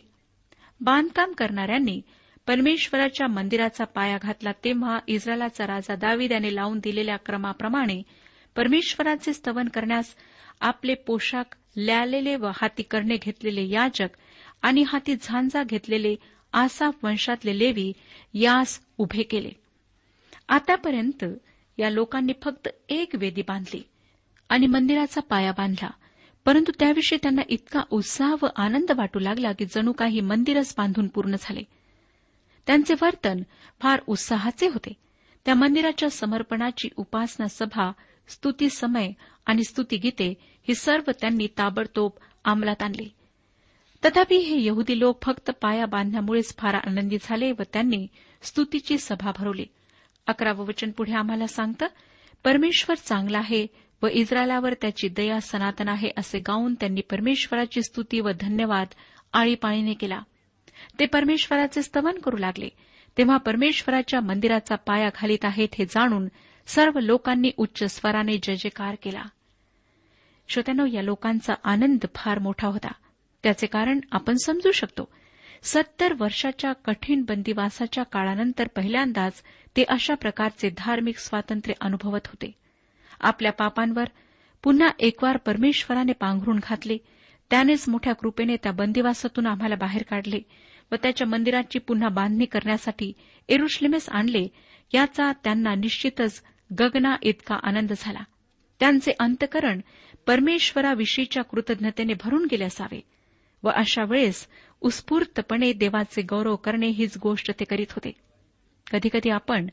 बांधकाम 0.81 1.31
करणाऱ्यांनी 1.31 2.01
परमेश्वराच्या 2.47 3.27
मंदिराचा 3.27 3.83
पाया 3.83 4.17
घातला 4.21 4.51
तेव्हा 4.63 5.00
इस्रायलाचा 5.07 5.67
राजा 5.67 5.95
दावीद 5.95 6.31
याने 6.31 6.55
लावून 6.55 6.79
दिलेल्या 6.79 7.17
क्रमाप्रमाणे 7.17 8.01
परमेश्वराचे 8.55 9.33
स्तवन 9.33 9.67
करण्यास 9.67 10.15
आपले 10.62 10.93
पोशाख 10.93 11.55
ल्यालेले 11.75 12.35
व 12.35 12.50
हाती 12.55 12.83
करणे 12.83 13.15
घेतलेले 13.15 13.67
याजक 13.69 14.17
आणि 14.62 14.83
हाती 14.88 15.15
झांजा 15.21 15.63
घेतलेले 15.63 16.15
आसाफ 16.53 17.05
वंशातले 17.05 17.60
लेवी 17.60 17.93
यास 18.33 18.81
उभे 18.98 19.24
केले. 19.24 19.51
आतापर्यंत 20.50 21.25
या 21.77 21.89
लोकांनी 21.89 22.33
फक्त 22.43 22.67
एक 22.89 23.15
वेदी 23.15 23.41
बांधली 23.41 23.81
आणि 24.50 24.67
मंदिराचा 24.67 25.22
पाया 25.22 25.51
बांधला. 25.51 25.89
परंतु 26.45 26.72
त्याविषयी 26.79 27.19
त्यांना 27.22 27.41
इतका 27.50 27.81
उत्साह 27.89 28.36
व 28.41 28.45
आनंद 28.55 28.91
वाटू 28.91 29.19
लागला 29.19 29.51
की 29.51 29.65
जणू 29.65 29.91
काही 29.91 30.22
मंदिरच 30.22 30.75
बांधून 30.77 31.07
पूर्ण 31.07 31.36
झाले. 31.39 31.62
त्यांचे 32.67 32.93
वर्तन 33.01 33.41
फार 33.79 34.00
उत्साहाचे 34.07 34.67
होते. 34.67 34.93
त्या 35.45 35.55
मंदिराच्या 35.55 36.10
समर्पणाची 36.10 36.89
उपासना 36.98 37.48
सभा 37.48 37.91
स्तुती 38.27 38.69
समय 38.69 39.12
आणि 39.45 39.63
स्तुतीगीते 39.63 40.33
ही 40.67 40.75
सर्व 40.75 41.12
त्यांनी 41.22 41.48
ताबडतोब 41.57 42.12
अंमलात 42.45 42.83
आणली. 42.83 43.10
तथापि 44.05 44.38
हे 44.38 44.65
यहुदी 44.65 45.00
लोक 45.00 45.24
फक्त 45.24 45.51
पाया 45.62 45.86
बांधण्यामुळेच 45.86 46.57
फार 46.57 46.74
आनंदी 46.74 47.17
झाले 47.22 47.51
व 47.51 47.62
त्यांनी 47.74 48.07
स्तुतीची 48.41 48.98
सभा 48.98 49.31
भरवली. 49.38 49.65
अकरावं 50.27 50.65
वचन 50.65 50.91
पुढे 50.91 51.13
आम्हाला 51.13 51.48
सांगतं 51.48 51.86
परमेश्वर 52.43 52.95
चांगला 52.95 53.38
आहे 53.38 53.67
व 54.03 54.07
इस्रायलावर 54.07 54.74
त्याची 54.74 55.07
दया 55.07 55.39
सनातन 55.39 55.88
आहे 55.88 56.10
असे 56.17 56.39
गाऊन 56.39 56.74
त्यांनी 56.74 57.01
परमेश्वराची 57.01 57.81
स्तुती 57.81 58.19
व 58.19 58.29
धन्यवाद 58.41 58.88
आळीपाळीने 59.33 59.93
केला. 59.93 60.22
ते 61.00 61.05
परमेश्वराचे 61.05 61.81
स्तवन 61.81 62.19
करू 62.19 62.38
लागले. 62.38 62.69
तेव्हा 63.17 63.38
परमेश्वराच्या 63.38 64.22
मंदिराचा 64.22 64.75
पाया 64.75 65.10
घालीत 65.15 65.45
आहेत 65.45 65.69
हे 65.77 65.86
जाणून 65.86 66.27
सर्व 66.67 67.00
लोकांनी 67.00 67.51
उच्च 67.57 67.83
स्वराने 67.83 68.38
जय 68.43 68.55
जयकार 68.55 68.95
केला. 69.03 69.24
श्रोत्यानो 70.50 70.86
या 70.86 71.01
लोकांचा 71.01 71.53
आनंद 71.63 72.05
फार 72.15 72.39
मोठा 72.39 72.67
होता. 72.67 72.91
त्याचे 73.43 73.67
कारण 73.67 74.00
आपण 74.12 74.35
समजू 74.45 74.71
शकतो. 74.71 75.12
सत्तर 75.63 76.13
वर्षाच्या 76.19 76.73
कठीण 76.73 77.21
बंदिवासाच्या 77.21 78.03
काळानंतर 78.03 78.67
पहिल्यांदाच 78.67 79.43
ते 79.77 79.83
अशा 79.83 80.15
प्रकारचे 80.15 80.69
धार्मिक 80.77 81.17
स्वातंत्र्य 81.17 81.73
अनुभवत 81.81 82.21
होते. 82.25 82.51
आपल्या 83.21 83.51
पापांवर 83.51 84.05
पुन्हा 84.63 84.88
एकवार 85.00 85.38
परमेश्वराने 85.38 86.12
पांघरून 86.12 86.59
घातले 86.63 86.97
त्यानेच 87.50 87.89
मोठ्या 87.89 88.13
कृपेने 88.13 88.55
त्या 88.55 88.71
बंदिवासातून 88.71 89.47
आम्हाला 89.47 89.75
बाहेर 89.75 90.03
काढले 90.03 90.39
व 90.91 90.95
त्याच्या 90.95 91.27
मंदिराची 91.27 91.79
पुन्हा 91.79 92.09
बांधणी 92.09 92.45
करण्यासाठी 92.45 93.13
एरुश्लेमेस 93.50 94.09
आणले 94.09 94.47
याचा 94.93 95.31
त्यांना 95.31 95.75
निश्चितच 95.75 96.43
गगना 96.79 97.15
इतका 97.21 97.55
आनंद 97.63 97.93
झाला. 97.97 98.19
त्यांचे 98.79 99.12
अंतकरण 99.19 99.81
परमेश्वराविषयीच्या 100.27 101.43
कृतज्ञतेने 101.43 102.13
भरून 102.13 102.47
गेले 102.51 102.63
असावे. 102.63 103.01
व 103.63 103.70
अशा 103.70 104.03
वेळेस 104.03 104.48
उत्स्फूर्तपणे 104.82 105.74
देवाचे 105.74 106.22
गौरव 106.22 106.55
करणे 106.55 106.88
हीच 106.88 107.17
गोष्ट 107.17 107.51
ते 107.60 107.65
करीत 107.65 107.91
होते. 107.91 108.12
कधीकधी 108.91 109.29
आपण 109.29 109.67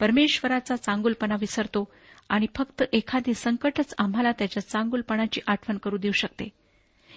परमेश्वराचा 0.00 0.76
चांगुलपणा 0.76 1.36
विसरतो 1.40 1.92
आणि 2.28 2.46
फक्त 2.56 2.82
एखादी 2.92 3.34
संकटच 3.34 3.94
आम्हाला 3.98 4.32
त्याच्या 4.32 4.68
चांगुलपणाची 4.68 5.40
आठवण 5.46 5.78
करू 5.78 5.96
देऊ 5.96 6.12
शकते. 6.12 6.48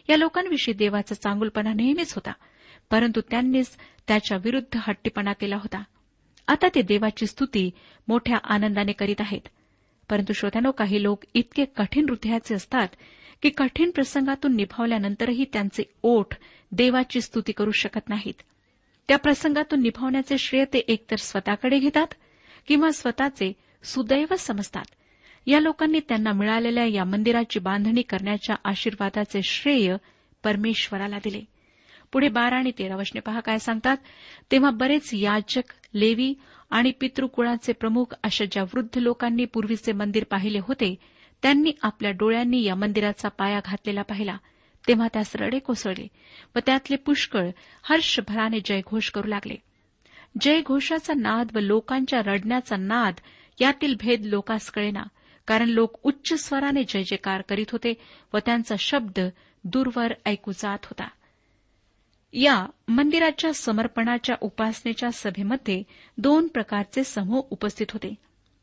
या 0.09 0.17
लोकांविषयी 0.17 0.73
देवाचा 0.73 1.15
चांगुलपणा 1.15 1.73
नेहमीच 1.73 2.13
होता 2.13 2.31
परंतु 2.91 3.21
त्यांनीच 3.21 3.77
त्याच्या 4.07 4.37
विरुद्ध 4.43 4.77
हट्टीपणा 4.81 5.33
केला 5.33 5.55
होता. 5.55 5.83
आता 6.47 6.67
ते 6.75 6.81
देवाची 6.81 7.27
स्तुती 7.27 7.71
मोठ्या 8.07 8.37
आनंदाने 8.43 8.91
करीत 8.91 9.15
आहेत. 9.19 9.47
परंतु 10.09 10.33
श्रोत्यानो 10.33 10.71
काही 10.71 11.03
लोक 11.03 11.23
इतके 11.33 11.65
कठीण 11.65 12.05
हृदयाचे 12.09 12.55
असतात 12.55 12.87
की 13.41 13.49
कठीण 13.49 13.89
प्रसंगातून 13.89 14.55
निभावल्यानंतरही 14.55 15.45
त्यांचे 15.53 15.83
ओठ 16.03 16.35
देवाची 16.71 17.21
स्तुती 17.21 17.51
करू 17.51 17.71
शकत 17.71 18.09
नाहीत. 18.09 18.33
त्या 19.07 19.17
प्रसंगातून 19.17 19.81
निभावण्याचे 19.81 20.37
श्रेय 20.37 20.65
ते 20.65 20.77
एकतर 20.77 21.15
स्वतःकडे 21.15 21.79
घेतात 21.79 22.13
किंवा 22.67 22.91
स्वतःचे 22.91 23.53
सुदैव 23.83 24.35
समजतात. 24.39 24.85
या 25.47 25.59
लोकांनी 25.59 25.99
त्यांना 25.99 26.31
मिळालेल्या 26.31 26.85
या 26.85 27.03
मंदिराची 27.03 27.59
बांधणी 27.59 28.01
करण्याच्या 28.01 28.55
आशीर्वादाचे 28.63 29.41
श्रेय 29.43 29.95
परमेश्वराला 30.43 31.17
दिले. 31.23 31.41
पुढे 32.11 32.27
बारा 32.27 32.55
आणि 32.55 32.71
तेरा 32.71 32.95
वशने 32.95 33.19
पहा 33.19 33.39
काय 33.39 33.59
सांगतात. 33.59 33.97
तेव्हा 34.51 34.69
बरेच 34.69 35.09
याजक 35.13 35.73
लेवी 35.93 36.33
आणि 36.69 36.91
पितृकुळाचे 36.91 37.73
प्रमुख 37.73 38.05
अशा 38.23 38.45
ज्या 38.45 38.63
वृद्ध 38.63 38.97
लोकांनी 38.97 39.45
पूर्वीचे 39.45 39.91
मंदिर 39.91 40.23
पाहिले 40.23 40.59
होते 40.59 40.95
त्यांनी 41.41 41.71
आपल्या 41.81 42.11
डोळ्यांनी 42.11 42.63
या 42.63 42.75
मंदिराचा 42.75 43.29
पाया 43.29 43.59
घातलेला 43.65 44.01
पाहिला. 44.01 44.37
तेव्हा 44.87 45.07
त्यास 45.13 45.35
रडे 45.35 45.59
कोसळले 45.59 46.07
व 46.55 46.59
त्यातले 46.65 46.95
पुष्कळ 46.95 47.49
हर्षभराने 47.83 48.59
जयघोष 48.65 49.09
करू 49.09 49.27
लागले. 49.27 49.55
जयघोषाचा 50.41 51.13
नाद 51.13 51.47
व 51.55 51.59
लोकांच्या 51.59 52.19
रडण्याचा 52.21 52.75
नाद 52.75 53.13
यातील 53.61 53.95
भेद 53.99 54.25
लोकास 54.25 54.71
कळेना 54.71 55.03
कारण 55.47 55.69
लोक 55.69 55.99
उच्च 56.03 56.45
स्वराने 56.45 56.83
जय 56.83 57.03
जयकार 57.03 57.41
करीत 57.41 57.65
होते 57.71 57.93
व 58.33 58.37
त्यांचा 58.37 58.75
शब्द 58.79 59.19
दूरवर 59.63 60.13
ऐकू 60.25 60.51
जात 60.51 60.79
होता. 60.83 61.07
या 62.33 62.65
मंदिराच्या 62.87 63.53
समर्पणाच्या 63.53 64.35
उपासनेच्या 64.41 65.11
सभेमध्ये 65.11 65.83
दोन 66.17 66.47
प्रकारचे 66.47 67.03
समूह 67.03 67.41
उपस्थित 67.49 67.91
होते. 67.91 68.15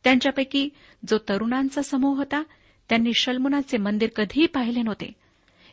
त्यांच्यापैकी 0.04 0.68
जो 1.08 1.18
तरुणांचा 1.18 1.82
समूह 1.82 2.16
होता 2.16 2.42
त्यांनी 2.92 3.10
शल्मुनाचे 3.14 3.76
मंदिर 3.76 4.08
कधीही 4.16 4.46
पाहिले 4.46 4.82
नव्हते. 4.82 5.12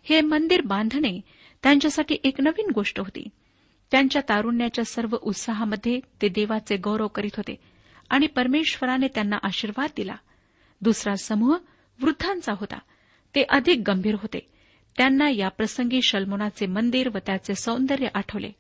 हे 0.03 0.21
मंदिर 0.21 0.61
बांधणे 0.61 1.21
त्यांच्यासाठी 1.63 2.17
एक 2.23 2.41
नवीन 2.41 2.71
गोष्ट 2.75 2.99
होती. 2.99 3.27
त्यांच्या 3.91 4.21
तारुण्याच्या 4.29 4.85
सर्व 4.85 5.15
उत्साहामध्ये 5.21 5.99
ते 6.21 6.29
देवाचे 6.29 6.77
गौरव 6.77 7.07
करीत 7.07 7.29
होते 7.37 7.55
आणि 8.09 8.27
परमेश्वराने 8.27 9.07
त्यांना 9.07 9.37
आशीर्वाद 9.43 9.89
दिला. 9.97 10.15
दुसरा 10.81 11.15
समूह 11.15 11.57
वृद्धांचा 12.01 12.53
होता. 12.57 12.79
ते 13.35 13.43
अधिक 13.49 13.81
गंभीर 13.87 14.15
होते. 14.15 14.39
त्यांना 14.97 15.29
या 15.29 15.49
प्रसंगी 15.49 15.99
शल्मोनाचे 16.03 16.65
मंदिर 16.65 17.09
व 17.09 17.17
त्याचे 17.25 17.55
सौंदर्य 17.55 18.07
आठवले. 18.13 18.51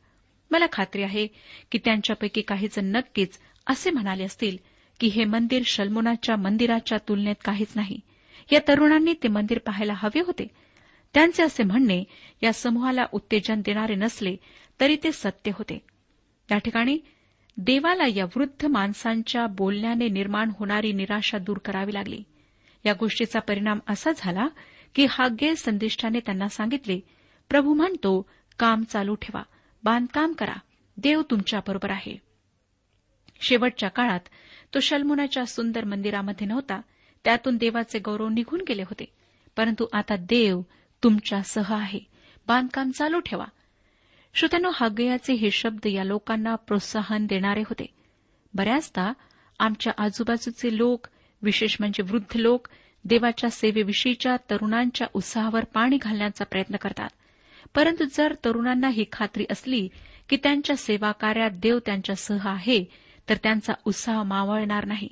मला 0.51 0.65
खात्री 0.71 1.03
आहे 1.03 1.27
की 1.71 1.77
त्यांच्यापैकी 1.85 2.41
काही 2.41 2.67
जण 2.67 2.85
नक्कीच 2.85 3.39
असे 3.67 3.91
म्हणाले 3.91 4.23
असतील 4.23 4.57
की 4.99 5.07
हे 5.07 5.23
मंदिर 5.23 5.61
शल्मोनाच्या 5.65 6.35
मंदिराच्या 6.35 6.97
तुलनेत 6.97 7.35
काहीच 7.45 7.67
नाही 7.75 7.99
या 8.51 8.59
तरुणांनी 8.67 9.13
ते 9.13 9.27
मंदिर 9.27 9.59
पाहायला 9.59 9.93
हवे 9.95 10.19
होते. 10.19 10.47
त्यांचे 11.13 11.43
असे 11.43 11.63
म्हणणे 11.63 12.03
या 12.43 12.53
समूहाला 12.53 13.05
उत्तेजन 13.11 13.61
देणारे 13.65 13.95
नसले 13.95 14.35
तरी 14.79 14.95
ते 15.03 15.11
सत्य 15.11 15.51
होते. 15.55 15.79
त्या 16.49 16.57
ठिकाणी 16.57 16.99
देवाला 17.57 18.07
या 18.07 18.25
वृद्ध 18.25 18.65
माणसांच्या 18.65 19.47
बोलण्याने 19.47 20.07
निर्माण 20.07 20.51
होणारी 20.59 20.91
निराशा 20.91 21.37
दूर 21.37 21.57
करावी 21.57 21.93
लागली. 21.93 22.23
या 22.85 22.93
गोष्टीचा 22.93 23.39
परिणाम 23.39 23.79
असा 23.87 24.11
झाला 24.17 24.47
की 24.95 25.05
हाग्य 25.09 25.55
संदिष्टाने 25.55 26.19
त्यांना 26.19 26.47
सांगितले 26.47 26.99
प्रभू 27.49 27.73
म्हणतो 27.73 28.29
काम 28.59 28.83
चालू 28.83 29.15
ठेवा 29.15 29.43
बांधकाम 29.83 30.33
करा 30.33 30.55
देव 30.97 31.21
तुमच्याबरोबर 31.21 31.91
आहे. 31.91 32.21
शेवटच्या 33.41 33.89
काळात 33.89 34.19
तो 34.73 34.79
शल्मुनाच्या 34.79 35.45
सुंदर 35.45 35.83
मंदिरामध्ये 35.83 36.47
नव्हता 36.47 36.81
त्यातून 37.23 37.57
देवाचे 37.57 37.99
गौरव 37.99 38.29
निघून 38.29 38.61
गेले 38.67 38.81
होते. 38.81 39.05
परंतु 39.57 39.85
आता 39.93 40.15
देव 40.15 40.61
तुमच्यासह 41.03 41.73
आहे. 41.73 41.99
बांधकाम 42.47 42.91
चालू 42.91 43.19
ठेवा. 43.19 43.45
श्रोत्यानो 44.33 44.71
हागयाचे 44.73 45.33
हे 45.33 45.51
शब्द 45.51 45.87
या 45.87 46.03
लोकांना 46.03 46.55
प्रोत्साहन 46.55 47.25
देणारे 47.25 47.61
होते. 47.61 47.85
बऱ्याचदा 48.53 49.13
आमच्या 49.59 49.93
आजूबाजूचे 49.97 50.77
लोक 50.77 51.07
विशेष 51.41 51.77
म्हणजे 51.79 52.03
वृद्ध 52.03 52.37
लोक 52.37 52.67
देवाच्या 53.05 53.49
सेवेविषयीच्या 53.49 54.35
तरुणांच्या 54.49 55.07
उत्साहावर 55.13 55.63
पाणी 55.63 55.97
घालण्याचा 55.97 56.45
प्रयत्न 56.45 56.75
करतात. 56.75 57.09
परंतु 57.75 58.03
जर 58.03 58.33
तरुणांना 58.45 58.89
ही 58.89 59.05
खात्री 59.11 59.45
असली 59.51 59.89
की 60.29 60.37
त्यांच्या 60.37 60.75
सेवा 60.75 61.11
कार्यात 61.11 61.51
देव 61.51 61.79
त्यांच्यासह 61.79 62.47
आहे 62.47 62.85
तर 63.29 63.35
त्यांचा 63.43 63.73
उत्साह 63.85 64.23
मावळणार 64.23 64.85
नाही. 64.85 65.09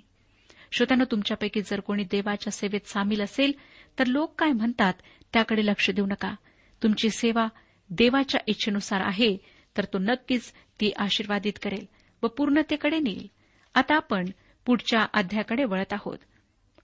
श्रोत्यानं 0.71 1.03
तुमच्यापैकी 1.12 1.62
जर 1.62 1.80
कोणी 1.80 2.03
देवाच्या 2.03 2.51
सेवेत 2.51 2.88
सामील 2.88 3.21
असेल 3.21 3.51
तर 3.99 4.06
लोक 4.06 4.36
काय 4.39 4.51
म्हणतात 4.51 4.93
त्याकडे 5.34 5.65
लक्ष 5.65 5.89
देऊ 5.89 6.06
नका. 6.06 6.36
तुमची 6.84 7.10
सेवा 7.10 7.47
देवाच्या 7.89 8.41
इच्छेनुसार 8.47 9.01
आहे 9.01 9.38
तर 9.77 9.86
तो 9.86 9.97
नक्कीच 9.97 10.51
ती 10.51 10.91
आशीर्वादित 10.97 11.53
करेल 11.63 11.86
व 12.23 12.27
पूर्णतेकडे 12.27 12.99
नेईल. 12.99 13.27
आता 13.75 13.95
आपण 13.95 14.25
पुढच्या 14.65 15.06
अध्याकडे 15.13 15.63
वळत 15.63 15.93
आहोत. 15.93 16.17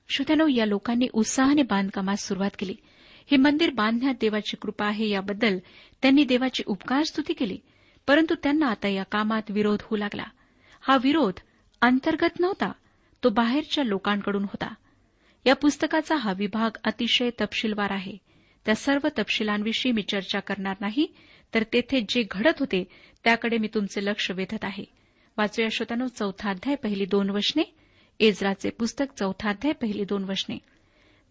श्रोत्यानो 0.10 0.48
या 0.48 0.66
लोकांनी 0.66 1.08
उत्साहाने 1.14 1.62
बांधकामास 1.62 2.28
सुरुवात 2.28 2.52
केली. 2.60 2.76
हे 3.32 3.38
मंदिर 3.38 3.70
बांधण्यात 3.70 4.16
देवाची 4.22 4.58
कृपा 4.58 4.86
आहे 4.86 5.10
याबद्दल 5.10 5.58
त्यांनी 6.02 6.24
देवाची 6.24 6.64
उपकार 6.66 7.04
स्तुती 7.04 7.34
केली. 7.34 7.58
परंतु 8.08 8.36
त्यांना 8.44 8.68
आता 8.68 8.88
या 8.88 9.04
कामात 9.04 9.42
विरोध 9.50 9.80
होऊ 9.82 9.98
लागला. 9.98 10.24
हा 10.82 10.98
विरोध 11.04 11.34
अंतर्गत 11.82 12.40
नव्हता. 12.40 12.72
तो 13.24 13.30
बाहेरच्या 13.30 13.84
लोकांकडून 13.84 14.44
होता. 14.44 14.74
या 15.46 15.56
पुस्तकाचा 15.56 16.16
हा 16.16 16.34
विभाग 16.38 16.78
अतिशय 16.84 17.30
तपशीलवार 17.42 17.92
आहे. 17.92 18.18
त्या 18.66 18.76
सर्व 18.76 19.08
तपशिलांविषयी 19.18 19.92
मी 19.92 20.02
चर्चा 20.02 20.40
करणार 20.40 20.76
नाही 20.80 21.08
तर 21.54 21.64
तेथे 21.74 22.02
जे 22.10 22.24
घडत 22.32 22.60
होते 22.60 22.84
त्याकडे 23.24 23.58
मी 23.58 23.68
तुमचे 23.74 24.06
लक्ष 24.06 24.32
वेधत 24.32 24.64
आहे. 24.64 24.86
वाचूया 25.38 25.68
श्रोतानो 25.72 26.08
चौथा 26.08 26.50
अध्याय 26.50 26.76
पहिली 26.76 27.06
दोन 27.06 27.30
वशने 27.30 27.64
इस्राचे 28.20 28.70
पुस्तक 28.70 29.06
चौथा 29.20 29.50
अध्याय 29.50 29.74
पहिली 29.74 30.04
दोन 30.04 30.24
वशने 30.24 30.58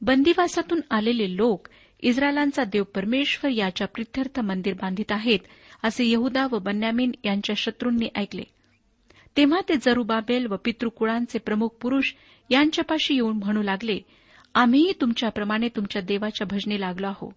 बंदिवासातून 0.03 0.81
आलेले 0.91 1.37
लोक 1.37 1.69
इस्रायलांचा 2.01 2.65
देव 2.65 2.83
परमेश्वर 2.83 3.51
याच्या 3.51 3.87
प्रित्यर्थ 3.87 4.41
मंदिर 4.41 4.75
बांधित 4.75 5.13
आहेत 5.13 5.39
असे 5.83 6.11
यहुदा 6.11 6.47
व 6.51 6.59
बन्यामीन 6.59 7.13
यांच्या 7.25 7.55
शत्रूंनी 7.57 8.09
ऐकले. 8.15 8.43
तेव्हा 9.37 9.61
ते 9.69 9.75
जरुबाबेल 9.75 10.47
व 10.47 10.57
पितृकुळांचे 10.65 11.39
प्रमुख 11.39 11.69
पुरुष 11.69 12.13
यांच्यापाशी 12.51 13.15
येऊन 13.15 13.37
म्हणू 13.37 13.63
लागले 13.63 14.01
आम्हीही 14.55 14.93
तुमच्याप्रमाणे 15.01 15.69
तुमच्या 15.69 16.03
देवाच्या 16.03 16.47
भजने 16.47 16.81
लागलो 16.81 17.07
आहो. 17.07 17.33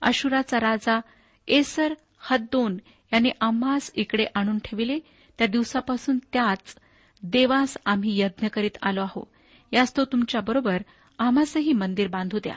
अशुराचा 0.00 0.60
राजा 0.60 1.00
एसर 1.48 1.94
हद्दोन 2.18 2.76
याने 3.12 3.28
आम्हास 3.40 3.90
इकडे 3.94 4.24
आणून 4.34 4.58
ठेविले. 4.58 4.98
त्या 5.38 5.46
दिवसापासून 5.46 6.18
त्याच 6.32 6.76
देवास 7.22 7.76
आम्ही 7.86 8.20
यज्ञ 8.20 8.46
करीत 8.46 8.78
आलो 8.82 9.00
आहो. 9.00 9.30
यास 9.72 9.96
तो 9.96 10.04
तुमच्याबरोबर 10.04 10.82
आम्हासही 11.18 11.72
मंदिर 11.72 12.08
बांधू 12.08 12.38
द्या. 12.38 12.56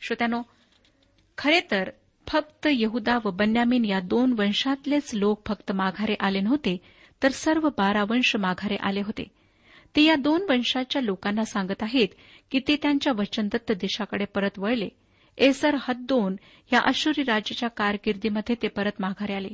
श्रोत्यानो 0.00 0.42
खरे 1.38 1.60
तर 1.70 1.90
फक्त 2.26 2.68
यहुदा 2.70 3.18
व 3.24 3.30
बन्यामीन 3.30 3.84
या 3.84 4.00
दोन 4.00 4.34
वंशातलेच 4.38 5.14
लोक 5.14 5.46
फक्त 5.46 5.72
माघारे 5.72 6.14
आले 6.20 6.40
नव्हते 6.40 6.76
तर 7.22 7.30
सर्व 7.30 7.68
बारा 7.68 8.02
वंश 8.02 8.36
माघारे 8.36 8.76
आले 8.80 9.00
होते. 9.00 9.24
ते 9.96 10.02
या 10.02 10.14
दोन 10.14 10.46
वंशाच्या 10.48 11.02
लोकांना 11.02 11.44
सांगत 11.44 11.82
आहेत 11.82 12.08
की 12.50 12.60
ते 12.68 12.76
त्यांच्या 12.76 13.12
वचनदत्त 13.16 13.72
देशाकडे 13.72 14.24
परत 14.24 14.58
वळले. 14.58 14.88
एसर 15.38 15.76
हद्दोन 15.80 16.36
या 16.72 16.80
अश्वरी 16.80 17.22
राज्याच्या 17.22 17.68
कारकिर्दीमध्ये 17.68 18.56
ते 18.62 18.68
परत 18.68 18.92
माघारे 19.00 19.34
आले. 19.34 19.48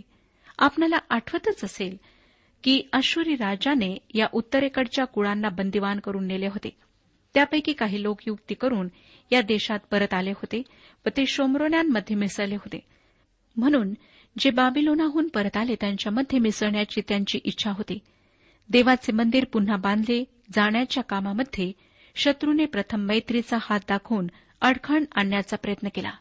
आपल्याला 0.58 0.96
आठवतच 1.10 1.64
असेल 1.64 1.96
की 2.62 2.82
अश्वरी 2.92 3.34
राजाने 3.34 3.98
या 4.14 4.26
उत्तरेकडच्या 4.32 5.04
कुळांना 5.04 5.48
बंदिवान 5.48 5.98
करून 5.98 6.26
नेले 6.26 6.46
होते. 6.46 6.76
त्यापैकी 7.34 7.72
काही 7.72 8.02
लोक 8.02 8.18
युक्ती 8.26 8.54
करून 8.54 8.88
या 9.32 9.40
देशात 9.40 9.78
परत 9.90 10.14
आले 10.14 10.30
होते 10.30 10.62
व 11.06 11.08
ते 11.08 11.26
शोमरोन्यांमध्ये 11.26 12.16
मिसळले 12.16 12.54
होते. 12.54 12.78
म्हणून 13.56 13.94
जे 14.38 14.50
बाबिलोनाहून 14.50 15.28
परत 15.28 15.56
आले 15.56 15.74
त्यांच्यामध्ये 15.74 16.38
मिसळण्याची 16.38 17.00
त्यांची 17.08 17.40
इच्छा 17.44 17.70
होती. 17.70 17.98
देवाचे 18.68 19.12
मंदिर 19.12 19.44
पुन्हा 19.44 19.76
बांधले 19.76 20.24
जाण्याच्या 20.52 21.02
कामामध्ये 21.02 21.72
शत्रूने 22.14 22.66
प्रथम 22.66 23.00
मैत्रीचा 23.00 23.58
हात 23.60 23.80
दाखवून 23.88 24.26
अडखण 24.60 25.04
आणण्याचा 25.14 25.56
प्रयत्न 25.56 25.88
केला. 25.94 26.12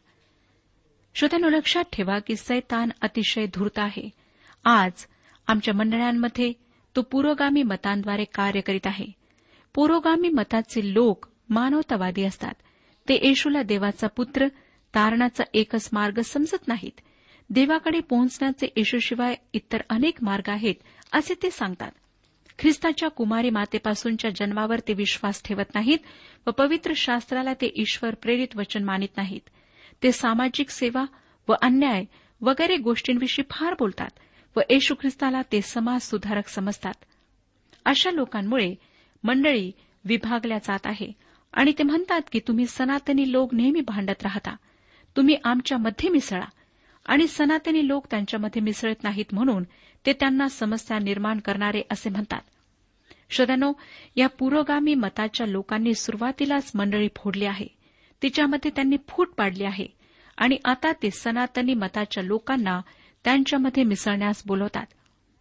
श्रोत्यानो 1.15 1.49
लक्षात 1.49 1.83
ठेवा 1.93 2.19
की 2.19 2.35
सैतान 2.35 2.89
अतिशय 3.01 3.45
धूर्त 3.53 3.79
आहे. 3.79 4.09
आज 4.63 4.91
आमच्या 5.47 5.73
मंडळांमध्ये 5.73 6.53
तो 6.95 7.01
पुरोगामी 7.01 7.63
मतांद्वारे 7.63 8.23
कार्य 8.23 8.61
करीत 8.61 8.87
आहे. 8.87 9.05
पुरोगामी 9.73 10.29
मताचे 10.29 10.93
लोक 10.93 11.25
मानवतावादी 11.49 12.23
असतात. 12.23 12.53
ते 13.09 13.19
येशूला 13.23 13.63
देवाचा 13.63 14.07
पुत्र 14.07 14.47
तारणाचा 14.95 15.43
एकच 15.53 15.89
मार्ग 15.93 16.19
समजत 16.21 16.67
नाहीत. 16.67 17.01
देवाकडे 17.49 17.99
पोहोचण्याचे 17.99 18.67
येशूशिवाय 18.75 19.35
इतर 19.53 19.81
अनेक 19.89 20.23
मार्ग 20.23 20.49
आहेत 20.49 20.75
असे 21.11 21.33
ते 21.43 21.51
सांगतात. 21.51 21.91
ख्रिस्ताच्या 22.59 23.09
कुमारी 23.09 23.49
मातेपासूनच्या 23.49 24.31
जन्मावर 24.35 24.79
ते 24.79 24.93
विश्वास 24.93 25.41
ठेवत 25.45 25.75
नाहीत 25.75 25.97
व 26.47 26.51
पवित्र 26.51 26.93
शास्त्राला 26.95 27.53
ते 27.53 27.71
ईश्वर 27.75 28.13
प्रेरित 28.13 28.47
वचन 28.55 28.83
मानित 28.83 29.17
नाहीत. 29.17 29.41
ते 30.03 30.11
सामाजिक 30.11 30.69
सेवा 30.69 31.05
व 31.47 31.53
अन्याय 31.61 32.05
वगैरे 32.41 32.77
गोष्टींविषयी 32.77 33.45
फार 33.51 33.73
बोलतात 33.79 34.09
व 34.55 34.59
येशू 34.69 34.95
ख्रिस्ताला 34.95 35.41
ते 35.41 35.61
समाज 35.61 36.01
सुधारक 36.01 36.47
समजतात. 36.47 36.93
अशा 37.85 38.11
लोकांमुळे 38.11 38.75
मंडळी 39.23 39.71
विभागल्या 40.05 40.57
जात 40.57 40.85
आहे 40.85 41.11
आणि 41.53 41.73
ते 41.77 41.83
म्हणतात 41.83 42.21
की 42.31 42.39
तुम्ही 42.39 42.65
सनातनी 42.65 43.31
लोक 43.31 43.53
नेहमी 43.53 43.81
भांडत 43.81 44.23
राहता. 44.23 44.55
तुम्ही 45.17 45.35
आमच्या 45.43 45.77
मध्ये 45.77 46.09
मिसळा 46.09 46.45
आणि 47.05 47.27
सनातनी 47.27 47.87
लोक 47.87 48.07
त्यांच्यामध्ये 48.11 48.61
मिसळत 48.61 49.03
नाहीत 49.03 49.25
म्हणून 49.31 49.63
ते 50.05 50.13
त्यांना 50.13 50.47
समस्या 50.47 50.99
निर्माण 50.99 51.39
करणारे 51.39 51.81
असे 51.91 52.09
म्हणतात. 52.09 52.41
श्रोत्यानो 53.29 53.73
या 54.15 54.27
पुरोगामी 54.27 54.95
मताच्या 54.95 55.47
लोकांनी 55.47 55.93
सुरुवातीलाच 55.93 56.71
मंडळी 56.75 57.07
फोडली 57.15 57.45
आहे. 57.45 57.67
तिच्यामध्ये 58.21 58.71
त्यांनी 58.75 58.95
फूट 59.07 59.29
पाडली 59.37 59.63
आहे. 59.63 59.87
आणि 60.37 60.57
आता 60.65 60.91
ते 60.91 61.11
सनातनी 61.11 61.73
मताच्या 61.73 62.23
लोकांना 62.23 62.81
त्यांच्यामध्ये 63.23 63.83
मिसळण्यास 63.83 64.43
बोलवतात. 64.45 64.85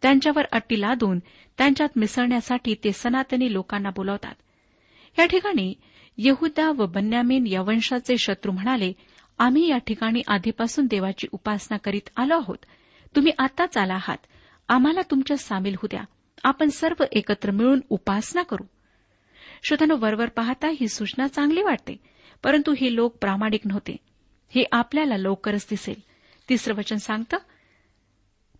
त्यांच्यावर 0.02 0.42
अट्टी 0.52 0.80
लादून 0.80 1.18
त्यांच्यात 1.58 1.88
मिसळण्यासाठी 1.96 2.74
ते 2.84 2.92
सनातनी 2.92 3.52
लोकांना 3.52 3.90
बोलवतात. 3.90 4.34
या 5.18 5.26
ठिकाणी 5.26 5.74
यहुदा 6.18 6.70
व 6.70 6.86
बन्यामीन 6.86 7.46
या 7.46 7.62
वंशाचे 7.62 8.18
शत्रू 8.18 8.52
म्हणाले 8.52 8.92
आम्ही 9.38 9.70
या 9.70 9.78
ठिकाणी 9.78 10.22
आधीपासून 10.28 10.86
देवाची 10.86 11.26
उपासना 11.32 11.76
करीत 11.76 12.10
आलो 12.16 12.36
आहोत. 12.36 12.58
तुम्ही 13.16 13.32
आताच 13.38 13.76
आला 13.76 13.94
आहात. 13.94 14.16
आम्हाला 14.68 15.00
तुमच्या 15.10 15.36
सामील 15.36 15.72
होऊ 15.72 15.88
द्या. 15.90 16.04
आपण 16.44 16.68
सर्व 16.68 17.04
एकत्र 17.12 17.50
मिळून 17.50 17.80
उपासना 17.88 18.42
करू. 18.42 18.64
श्रोत्यानो 19.62 19.96
वरवर 19.96 20.28
पाहता 20.28 20.68
ही 20.68 20.88
सूचना 20.88 21.26
चांगली 21.26 21.62
वाटते 21.62 21.96
परंतु 22.42 22.74
हे 22.80 22.94
लोक 22.94 23.16
प्रामाणिक 23.16 23.60
नव्हते. 23.64 23.96
हे 24.54 24.64
आपल्याला 24.72 25.16
लवकरच 25.16 25.66
दिसेल. 25.70 26.00
तिसरं 26.48 26.74
वचन 26.74 26.96
सांगतं 26.96 27.36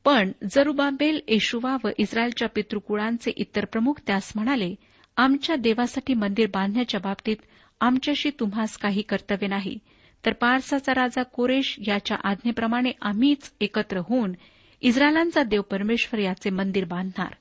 पण 0.05 0.33
जरुबाबेल 0.51 1.21
येशुवा 1.29 1.77
व 1.85 1.89
इस्रायलच्या 1.99 2.49
पितृकुळांचे 2.49 3.31
इतर 3.31 3.65
प्रमुख 3.65 3.95
त्यास 4.07 4.33
म्हणाले 4.35 4.75
आमच्या 5.17 5.57
देवासाठी 5.57 6.15
मंदिर 6.15 6.47
बांधण्याच्या 6.47 7.01
बाबतीत 7.01 7.37
आमच्याशी 7.81 8.31
तुम्हास 8.41 8.79
काही 8.79 9.03
कर्तव्य 9.03 9.47
नाही. 9.47 9.79
तर 10.27 10.33
पारसाचा 10.33 10.93
राजा 10.93 11.23
कोरेश 11.23 11.77
याच्या 11.87 12.17
आज्ञेप्रमाणे 12.25 12.91
आम्हीच 13.03 13.53
एकत्र 13.61 13.99
होऊन 13.99 14.33
इस्रायलांचा 14.81 15.43
देव 15.43 15.63
परमेश्वर 15.63 16.21
याचे 16.21 16.51
मंदिर 16.51 16.85
बांधणार. 16.85 17.35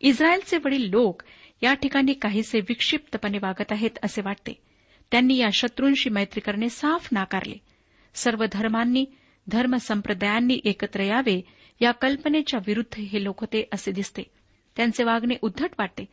इस्रायलचे 0.00 0.58
वडील 0.64 0.90
लोक 0.90 1.22
या 1.62 1.74
ठिकाणी 1.74 2.12
काहीसे 2.12 2.60
विक्षिप्तपणे 2.60 3.38
वागत 3.42 3.72
आहेत 3.72 3.90
असे 4.02 4.22
वाटते. 4.22 4.62
त्यांनी 5.10 5.36
या 5.36 5.48
शत्रूंशी 5.52 6.10
मैत्री 6.10 6.40
करणे 6.40 6.68
साफ 6.68 7.08
नाकारले. 7.12 7.60
सर्व 8.14 8.44
धर्मांनी 8.52 9.04
धर्मसंप्रदायांनी 9.48 10.60
एकत्र 10.64 11.00
यावे 11.00 11.40
या 11.80 11.90
कल्पनेच्या 11.90 12.60
विरुद्ध 12.66 13.00
हे 13.00 13.24
लोक 13.24 13.40
होते 13.40 13.68
असे 13.72 13.92
दिसते. 13.92 14.22
त्यांचे 14.76 15.04
वागणे 15.04 15.34
उद्धट 15.42 15.70
वाटते. 15.78 16.04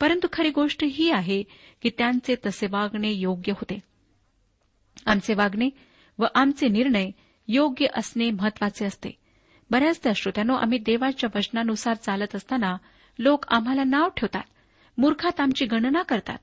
परंतु 0.00 0.26
खरी 0.32 0.50
गोष्ट 0.50 0.84
ही 0.84 1.10
आहे 1.10 1.42
की 1.82 1.90
त्यांचे 1.98 2.34
तसे 2.46 2.66
वागणे 2.66 3.10
योग्य 3.10 3.52
होते. 3.52 3.93
आमचे 5.06 5.34
वागणे 5.34 5.70
व 6.18 6.24
आमचे 6.34 6.68
निर्णय 6.68 7.10
योग्य 7.48 7.86
असणे 7.94 8.30
महत्त्वाचे 8.30 8.84
असते. 8.86 9.10
बऱ्याचदा 9.70 10.12
श्रोत्यानो 10.16 10.54
आम्ही 10.54 10.78
देवाच्या 10.78 11.30
वचनानुसार 11.34 11.94
चालत 11.94 12.36
असताना 12.36 12.76
लोक 13.18 13.44
आम्हाला 13.48 13.84
नाव 13.84 14.08
ठेवतात 14.08 14.42
मूर्खात 14.98 15.40
आमची 15.40 15.64
गणना 15.64 16.02
करतात 16.02 16.38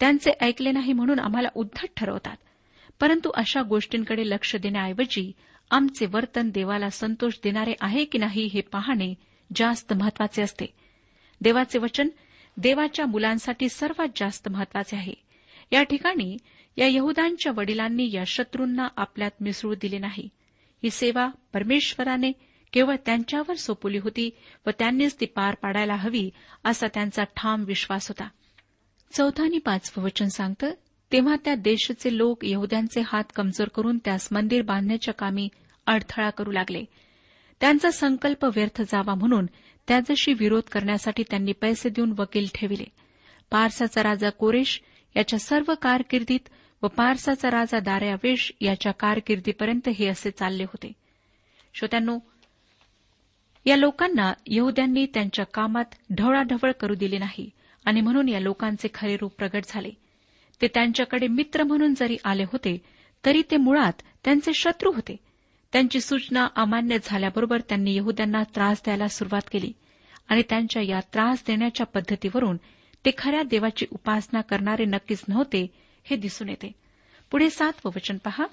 त्यांचे 0.00 0.30
ऐकले 0.40 0.70
नाही 0.70 0.92
म्हणून 0.92 1.18
आम्हाला 1.18 1.48
उद्धट 1.54 1.88
ठरवतात. 1.96 2.36
परंतु 3.00 3.30
अशा 3.34 3.62
गोष्टींकडे 3.62 4.22
लक्ष 4.26 4.56
देण्याऐवजी 4.56 5.32
आमचे 5.70 6.06
वर्तन 6.06 6.50
देवाला 6.50 6.90
संतोष 6.90 7.32
देणारे 7.44 7.72
आहे 7.80 8.04
की 8.04 8.18
नाही 8.18 8.44
हे 8.44 8.60
पाहणे 8.60 9.14
जास्त 9.56 9.92
महत्त्वाचे 9.92 10.42
असते. 10.42 10.66
देवाचे 11.40 11.78
वचन 11.78 12.08
देवाच्या 12.56 13.06
मुलांसाठी 13.06 13.68
सर्वात 13.68 14.08
जास्त 14.16 14.48
महत्त्वाचे 14.48 14.96
आहे. 14.96 15.14
या 15.72 15.82
ठिकाणी 15.82 16.36
या 16.76 16.86
यहुदांच्या 16.86 17.52
वडिलांनी 17.56 18.10
या 18.12 18.24
शत्रूंना 18.26 18.88
आपल्यात 18.96 19.30
मिसळू 19.40 19.74
दिले 19.74 19.98
नाही. 19.98 20.28
ही 20.82 20.90
सेवा 20.90 21.28
परमेश्वराने 21.52 22.32
केवळ 22.72 22.96
त्यांच्यावर 23.06 23.54
सोपवली 23.54 23.98
होती 23.98 24.30
व 24.66 24.70
त्यांनीच 24.78 25.20
ती 25.20 25.26
पार 25.26 25.54
पाडायला 25.54 25.94
हवी 25.94 26.30
असा 26.64 26.86
त्यांचा 26.94 27.24
ठाम 27.24 27.64
विश्वास 27.64 28.08
होता. 28.08 28.28
चौथा 29.12 29.44
आणि 29.44 29.58
पाचवं 29.58 30.04
वचन 30.04 30.26
सांगतं 30.26 30.72
तेव्हा 31.12 31.36
त्या 31.44 31.54
देशाचे 31.54 32.16
लोक 32.16 32.38
यहुद्यांचे 32.42 33.02
हात 33.06 33.24
कमजोर 33.34 33.68
करून 33.68 33.98
त्यास 33.98 34.28
मंदिर 34.32 34.62
बांधण्याच्या 34.62 35.14
कामी 35.14 35.48
अडथळा 35.86 36.30
करू 36.30 36.50
लागले. 36.50 36.84
त्यांचा 37.60 37.90
संकल्प 37.90 38.44
व्यर्थ 38.44 38.82
जावा 38.82 39.14
म्हणून 39.14 39.46
त्याच्याशी 39.88 40.32
विरोध 40.32 40.62
करण्यासाठी 40.72 41.22
त्यांनी 41.22 41.52
पैसे 41.52 41.88
देऊन 41.88 42.14
वकील 42.18 42.46
ठेविले. 42.54 42.84
पारसाचा 43.50 44.02
राजा 44.02 44.30
कोरेश 44.30 44.82
याच्या 45.16 45.38
सर्व 45.38 45.74
कारकिर्दीत 45.82 46.48
व 46.84 46.88
पारसाचा 46.88 47.50
राजा 47.50 47.80
दार्यावेश 47.80 48.52
याच्या 48.60 48.92
कारकिर्दीपर्यंत 48.92 49.88
हे 49.88 50.06
असे 50.06 50.30
चालले 50.30 50.64
होते. 50.64 50.92
श्रोत्यांनो 51.74 52.18
या 53.66 53.76
लोकांना 53.76 54.32
यहुद्यांनी 54.46 55.06
त्यांच्या 55.06 55.44
कामात 55.44 55.84
ढवळाढवळ 56.14 56.72
करू 56.72 56.94
दिली 56.94 57.18
नाही 57.18 57.50
आणि 57.84 58.00
म्हणून 58.00 58.28
या 58.28 58.40
लोकांचे 58.40 58.88
खरे 58.94 59.16
रूप 59.16 59.32
प्रगट 59.32 59.62
झाले. 59.68 59.90
ते 60.62 60.68
त्यांच्याकडे 60.68 61.26
मित्र 61.26 61.62
म्हणून 61.62 61.94
जरी 61.94 62.16
आले 62.24 62.44
होते 62.44 62.82
तरी 63.26 63.42
ते 63.50 63.56
मुळात 63.56 63.92
त्यांचे 64.24 64.52
शत्रू 64.54 64.92
होते. 64.92 65.16
त्यांची 65.72 66.00
सूचना 66.00 66.48
अमान्य 66.56 66.98
झाल्याबरोबर 67.04 67.60
त्यांनी 67.60 67.96
यहुद्यांना 67.96 68.42
त्रास 68.42 68.80
द्यायला 68.84 69.08
सुरुवात 69.08 69.48
केली 69.52 69.72
आणि 70.28 70.42
त्यांच्या 70.48 70.82
या 70.82 71.00
त्रास 71.00 71.42
देण्याच्या 71.46 71.86
पद्धतीवरून 71.86 72.56
ते 73.04 73.10
खऱ्या 73.18 73.42
देवाची 73.42 73.86
उपासना 73.90 74.40
करणारे 74.40 74.84
नक्कीच 74.84 75.22
नव्हते 75.28 75.83
हे 76.04 76.16
दिसून 76.16 76.48
येते. 76.48 76.72
पुढे 77.30 77.50
सातवं 77.50 77.92
वचन 77.96 78.16
पहा. 78.16 78.44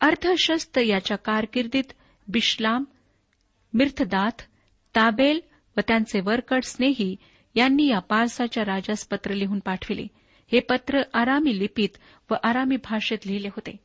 अर्थशस्त्र 0.00 0.80
याच्या 0.80 1.16
कारकिर्दीत 1.16 1.92
बिश्लाम 2.28 2.84
मिर्थदाथ 3.74 4.42
ताबेल 4.96 5.40
व 5.76 5.80
त्यांचे 5.88 6.20
वरकड 6.20 6.62
स्नेही 6.62 7.16
यांनी 7.54 7.86
या 7.86 7.98
पारसाच्या 7.98 8.64
राजास 8.64 9.06
पत्र 9.06 9.32
लिहून 9.32 9.58
पाठविले. 9.58 10.06
हे 10.52 10.60
पत्र 10.60 11.02
आरामी 11.14 11.58
लिपीत 11.58 11.88
व 12.30 12.34
आरामी 12.42 12.76
भाषेत 12.76 13.18
लिहिले 13.26 13.48
होते. 13.48 13.76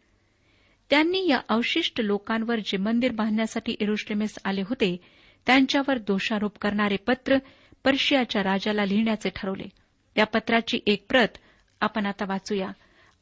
त्यांनी 0.90 1.28
या 1.30 1.40
अवशिष्ट 1.50 2.02
लोकांवर 2.02 2.60
जे 2.60 2.78
मंदिर 2.78 3.12
बांधण्यासाठी 3.12 3.76
इरुश्लेमेस 3.80 4.40
आले 4.46 4.62
होते 4.62 4.98
त्यांच्यावर 5.46 5.98
दोषारोप 5.98 6.58
करणारे 6.58 6.98
पत्र 6.98 7.38
पर्शियाच्या 7.84 8.44
राजाला 8.44 8.86
लिहिण्याचे 8.86 9.30
ठरवले. 9.36 9.70
या 10.18 10.26
पत्राची 10.26 10.80
एक 10.88 11.06
प्रत 11.10 11.38
आपण 11.86 12.06
आता 12.06 12.26
वाचूया. 12.28 12.72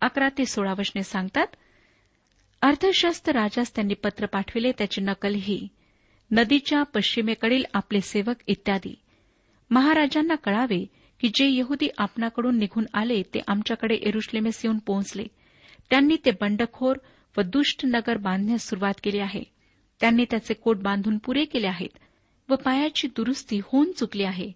अकरा 0.01 0.29
ते 0.29 0.45
सोळा 0.45 0.73
वचने 0.77 1.03
सांगतात 1.03 1.47
अर्थशास्त्र 2.61 3.31
राजास 3.31 3.75
त्यांनी 3.75 3.93
पत्र 3.93 4.25
पाठविले 4.25 4.71
त्याची 4.71 5.01
नकल 5.01 5.35
ही. 5.35 5.67
नदीच्या 6.31 6.83
पश्चिमेकडील 6.83 7.63
आपले 7.73 8.01
सेवक 8.01 8.35
इत्यादी. 8.47 8.95
महाराजांना 9.71 10.35
कळावे 10.35 10.85
की 11.19 11.27
जे 11.27 11.49
यहुदी 11.49 11.87
आपणाकडून 11.97 12.57
निघून 12.57 12.85
आले 12.93 13.21
ते 13.21 13.39
आमच्याकडे 13.47 13.95
एरुश्लेमेस 13.95 14.61
येऊन 14.63 14.77
पोहोचले. 14.77 15.25
त्यांनी 15.89 16.15
ते 16.25 16.31
बंडखोर 16.31 16.97
व 17.37 17.41
दुष्ट 17.41 17.85
नगर 17.85 18.17
बांधण्यास 18.17 18.61
सुरुवात 18.61 18.93
केली 19.03 19.19
आहे. 19.19 19.43
त्यांनी 19.99 20.25
त्याचे 20.29 20.53
कोट 20.53 20.77
बांधून 20.77 21.17
पुरे 21.17 21.45
केले 21.45 21.67
आहेत 21.67 21.97
व 22.49 22.55
पायाची 22.55 23.07
दुरुस्ती 23.07 23.59
होऊन 23.63 23.91
चुकली 23.91 24.23
आहे. 24.23 24.51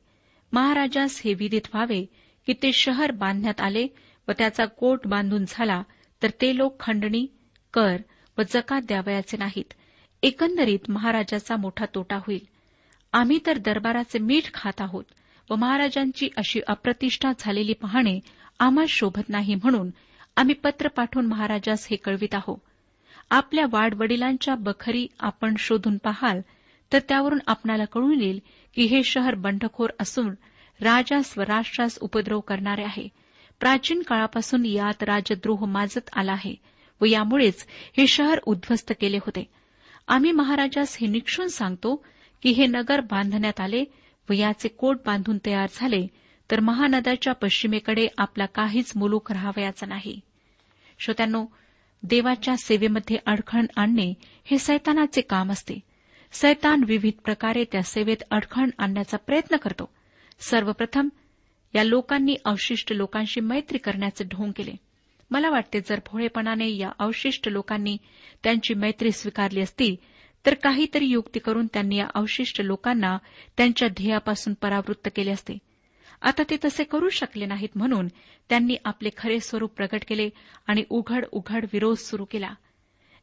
महाराजास 0.54 1.22
हे 1.26 1.34
विदित 1.34 1.62
व्हावे 1.74 2.06
की 2.47 2.53
ते 2.53 2.71
शहर 2.73 3.12
बांधण्यात 3.12 3.62
आले 3.62 3.88
व 4.27 4.31
त्याचा 4.38 4.65
कोट 4.65 5.07
बांधून 5.07 5.45
झाला 5.47 5.81
तर 6.21 6.29
ते 6.41 6.55
लोक 6.57 6.79
खंडणी 6.79 7.25
कर 7.73 7.95
व 8.38 8.41
जकात 8.49 8.81
द्यावयाचे 8.81 9.38
नाहीत. 9.38 9.73
एकंदरीत 10.23 10.89
महाराजाचा 10.89 11.55
मोठा 11.55 11.86
तोटा 11.95 12.15
होईल. 12.15 12.45
आम्ही 13.13 13.39
तर 13.45 13.57
दरबाराचे 13.57 14.19
मीठ 14.19 14.53
खात 14.53 14.81
आहोत 14.81 15.03
व 15.49 15.55
महाराजांची 15.55 16.29
अशी 16.38 16.60
अप्रतिष्ठा 16.67 17.31
झालेली 17.39 17.73
पाहणे 17.73 18.19
आम्हाला 18.60 18.86
शोभत 18.89 19.29
नाही 19.29 19.55
म्हणून 19.55 19.89
आम्ही 20.36 20.55
पत्र 20.55 20.88
पाठवून 20.88 21.25
महाराजास 21.25 21.88
हे 21.91 21.95
कळवित 21.95 22.36
आहोत 22.36 22.57
आपल्या 23.29 23.65
वाडवडिलांच्या 23.71 24.55
बखरी 24.55 25.07
आपण 25.19 25.55
शोधून 25.60 25.97
पाहाल 25.97 26.41
तर 26.93 26.99
त्यावरून 27.10 27.39
आपणाला 27.47 27.86
कळून 27.86 28.21
येईल 28.21 28.39
की 28.75 28.83
हे 28.83 29.03
शहर 29.03 29.36
बंडखोर 29.36 29.89
असून 29.99 30.33
राजा 30.82 31.22
स्वराष्ट्रास 31.22 31.98
उपद्रव 32.02 32.40
करणारे 32.40 32.84
आहे. 32.84 33.08
प्राचीन 33.60 34.02
काळापासून 34.02 34.66
यात 34.66 35.04
राजद्रोह 35.04 35.66
माजत 35.66 36.10
आला 36.13 36.32
आहे 36.32 36.56
व 37.02 37.06
यामुळेच 37.06 37.66
हे 37.98 38.08
शहर 38.08 38.40
उद्ध्वस्त 38.46 38.94
केले 39.02 39.18
होते. 39.18 39.44
आम्ही 40.08 40.32
महाराजास 40.32 40.98
हे 41.02 41.08
निक्षून 41.08 41.48
सांगतो 41.48 42.06
की 42.42 42.50
हे 42.50 42.66
नगर 42.68 43.00
बांधण्यात 43.00 43.60
आले 43.60 43.84
व 44.30 44.34
याचे 44.34 44.68
कोट 44.68 44.98
बांधून 45.06 45.38
तयार 45.46 45.70
झाले 45.74 46.08
तर 46.52 46.60
महानदाच्या 46.60 47.34
पश्चिमेकडे 47.34 48.08
आपला 48.18 48.46
काहीच 48.46 48.92
मुलूक 48.96 49.32
राहावयाचा 49.32 49.86
नाही. 49.86 50.20
श्रोत्यांनो 51.00 51.46
देवाच्या 52.04 52.58
सेवेमध्ये 52.58 53.18
अडखण 53.26 53.66
आणणे 53.76 54.13
हे 54.46 54.58
सैतानाचे 54.58 55.22
काम 55.22 55.52
असते. 55.52 55.80
सैतान 56.32 56.84
विविध 56.88 57.22
प्रकारे 57.22 57.63
त्या 57.72 57.84
सेवेत 57.84 58.24
अडखण 58.32 58.70
आणण्याचा 58.78 59.18
प्रयत्न 59.18 59.56
करतो. 59.56 59.96
सर्वप्रथम 60.39 61.10
या 61.76 61.84
लोकांनी 61.84 62.36
अवशिष्ट 62.45 62.93
लोकांशी 62.93 63.39
मैत्री 63.39 63.78
करण्याचे 63.78 64.23
ढोंग 64.23 64.52
केले. 64.52 64.71
मला 65.32 65.50
वाटते 65.50 65.80
जर 65.80 66.00
भोळेपणाने 66.12 66.69
या 66.69 66.89
अवशिष्ट 67.00 67.50
लोकांनी 67.50 67.97
त्यांची 68.43 68.73
मैत्री 68.73 69.12
स्वीकारली 69.12 69.62
असती 69.62 69.95
तर 70.45 70.54
काहीतरी 70.54 71.06
युक्ती 71.06 71.39
करून 71.39 71.67
त्यांनी 71.67 71.97
या 71.97 72.08
अवशिष्ट 72.15 72.62
लोकांना 72.62 73.17
त्यांच्या 73.58 73.88
ध्येयापासून 73.88 74.54
परावृत्त 74.54 75.10
केले 75.15 75.32
असते. 75.32 75.58
आता 76.21 76.43
ते 76.50 76.58
तसे 76.65 76.84
करू 76.84 77.10
शकले 77.10 77.45
नाहीत 77.45 77.69
म्हणून 77.76 78.08
त्यांनी 78.50 78.76
आपले 78.86 79.10
खरे 79.17 79.39
स्वरूप 79.39 79.71
प्रकट 79.71 80.04
केले 80.08 80.30
आणि 80.67 80.84
उघड 80.89 81.26
उघड 81.32 81.65
विरोध 81.73 81.97
सुरू 81.97 82.26
केला. 82.26 82.54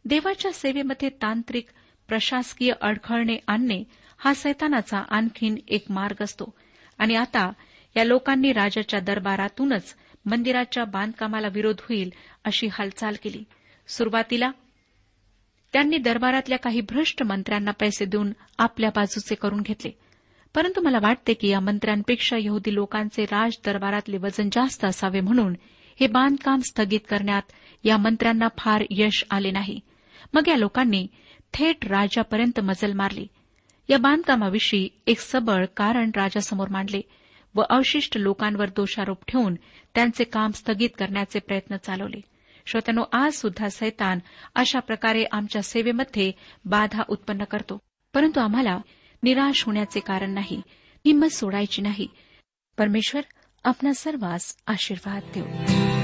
देवाच्या 0.05 0.53
सेवेमध्ये 0.53 1.09
तांत्रिक 1.09 1.67
प्रशासकीय 2.09 2.73
अडखळणे 2.81 3.37
आणणे 3.47 3.85
हा 4.19 4.35
सैतानाचा 4.35 4.99
आणखीन 4.99 5.55
एक 5.69 5.85
मार्ग 5.91 6.23
असतो. 6.25 6.55
आणि 6.99 7.15
आता 7.15 7.53
या 7.97 8.05
लोकांनी 8.05 8.53
राजाच्या 8.53 9.01
दरबारातूनच 9.01 9.95
मंदिराच्या 10.27 10.85
बांधकामाला 10.85 11.49
विरोध 11.49 11.77
होईल 11.81 12.13
अशी 12.45 12.67
हालचाल 12.67 13.15
केली. 13.23 13.45
सुरुवातीला 13.89 14.51
त्यांनी 15.73 15.99
दरबारातल्या 15.99 16.59
काही 16.59 16.81
भ्रष्ट 16.81 17.23
मंत्र्यांना 17.23 17.71
पैसे 17.71 18.05
देऊन 18.05 18.33
आपल्या 18.59 18.91
बाजूचे 18.91 19.35
करून 19.35 19.61
घेतले. 19.61 19.91
परंतु 20.55 20.81
मला 20.81 20.99
वाटते 21.03 21.35
की 21.35 21.49
या 21.49 21.61
मंत्र्यांपेक्षा 21.61 22.37
यहुदी 22.41 22.75
लोकांचे 22.75 23.25
राज 23.25 23.53
दरबारातले 23.65 24.17
वजन 24.17 24.49
जास्त 24.53 24.85
असावे 24.85 25.21
म्हणून 25.21 25.55
हे 26.01 26.07
बांधकाम 26.07 26.61
स्थगित 26.61 27.01
करण्यात 27.09 27.43
या 27.85 27.97
मंत्र्यांना 27.97 28.49
फार 28.59 28.85
यश 28.91 29.25
आले 29.31 29.51
नाही. 29.51 29.81
मग 30.35 30.49
या 30.49 30.57
लोकांनी 30.57 31.07
थेट 31.53 31.87
राजापर्यंत 31.87 32.61
मजल 32.61 32.93
मारली. 32.93 33.27
या 33.89 33.99
बांधकामाविषयी 33.99 34.89
एक 35.07 35.21
सबळ 35.21 35.67
कारण 35.77 36.11
राजासमोर 36.17 36.69
मांडले 36.69 37.01
व 37.55 37.63
अवशिष्ट 37.71 38.17
लोकांवर 38.17 38.69
दोषारोप 38.69 39.19
ठेवून 39.29 39.55
त्यांचे 39.95 40.25
काम 40.25 40.51
स्थगित 40.51 40.91
करण्याचे 40.99 41.39
प्रयत्न 41.39 41.77
चालवले. 41.77 42.21
श्रोत्यानो 42.67 43.05
आज 43.13 43.33
सुद्धा 43.33 43.69
सैतान 43.69 44.19
अशा 44.55 44.81
प्रकारे 44.81 45.25
आमच्या 45.33 45.63
सेवेमध्ये 45.63 46.33
बाधा 46.65 47.03
उत्पन्न 47.09 47.45
करतो. 47.45 47.79
परंतु 48.15 48.41
आम्हाला 48.41 48.79
निराश 49.23 49.65
होण्याचे 49.65 50.01
कारण 50.01 50.31
नाही 50.31 50.63
हिंमत 51.07 51.35
सोडायची 51.35 51.83
नाही. 51.83 52.09
परमेश्वर 52.79 53.23
आपला 53.65 53.93
सर्वांस 53.93 54.57
आशीर्वाद 54.67 55.23
देऊ. 55.35 56.04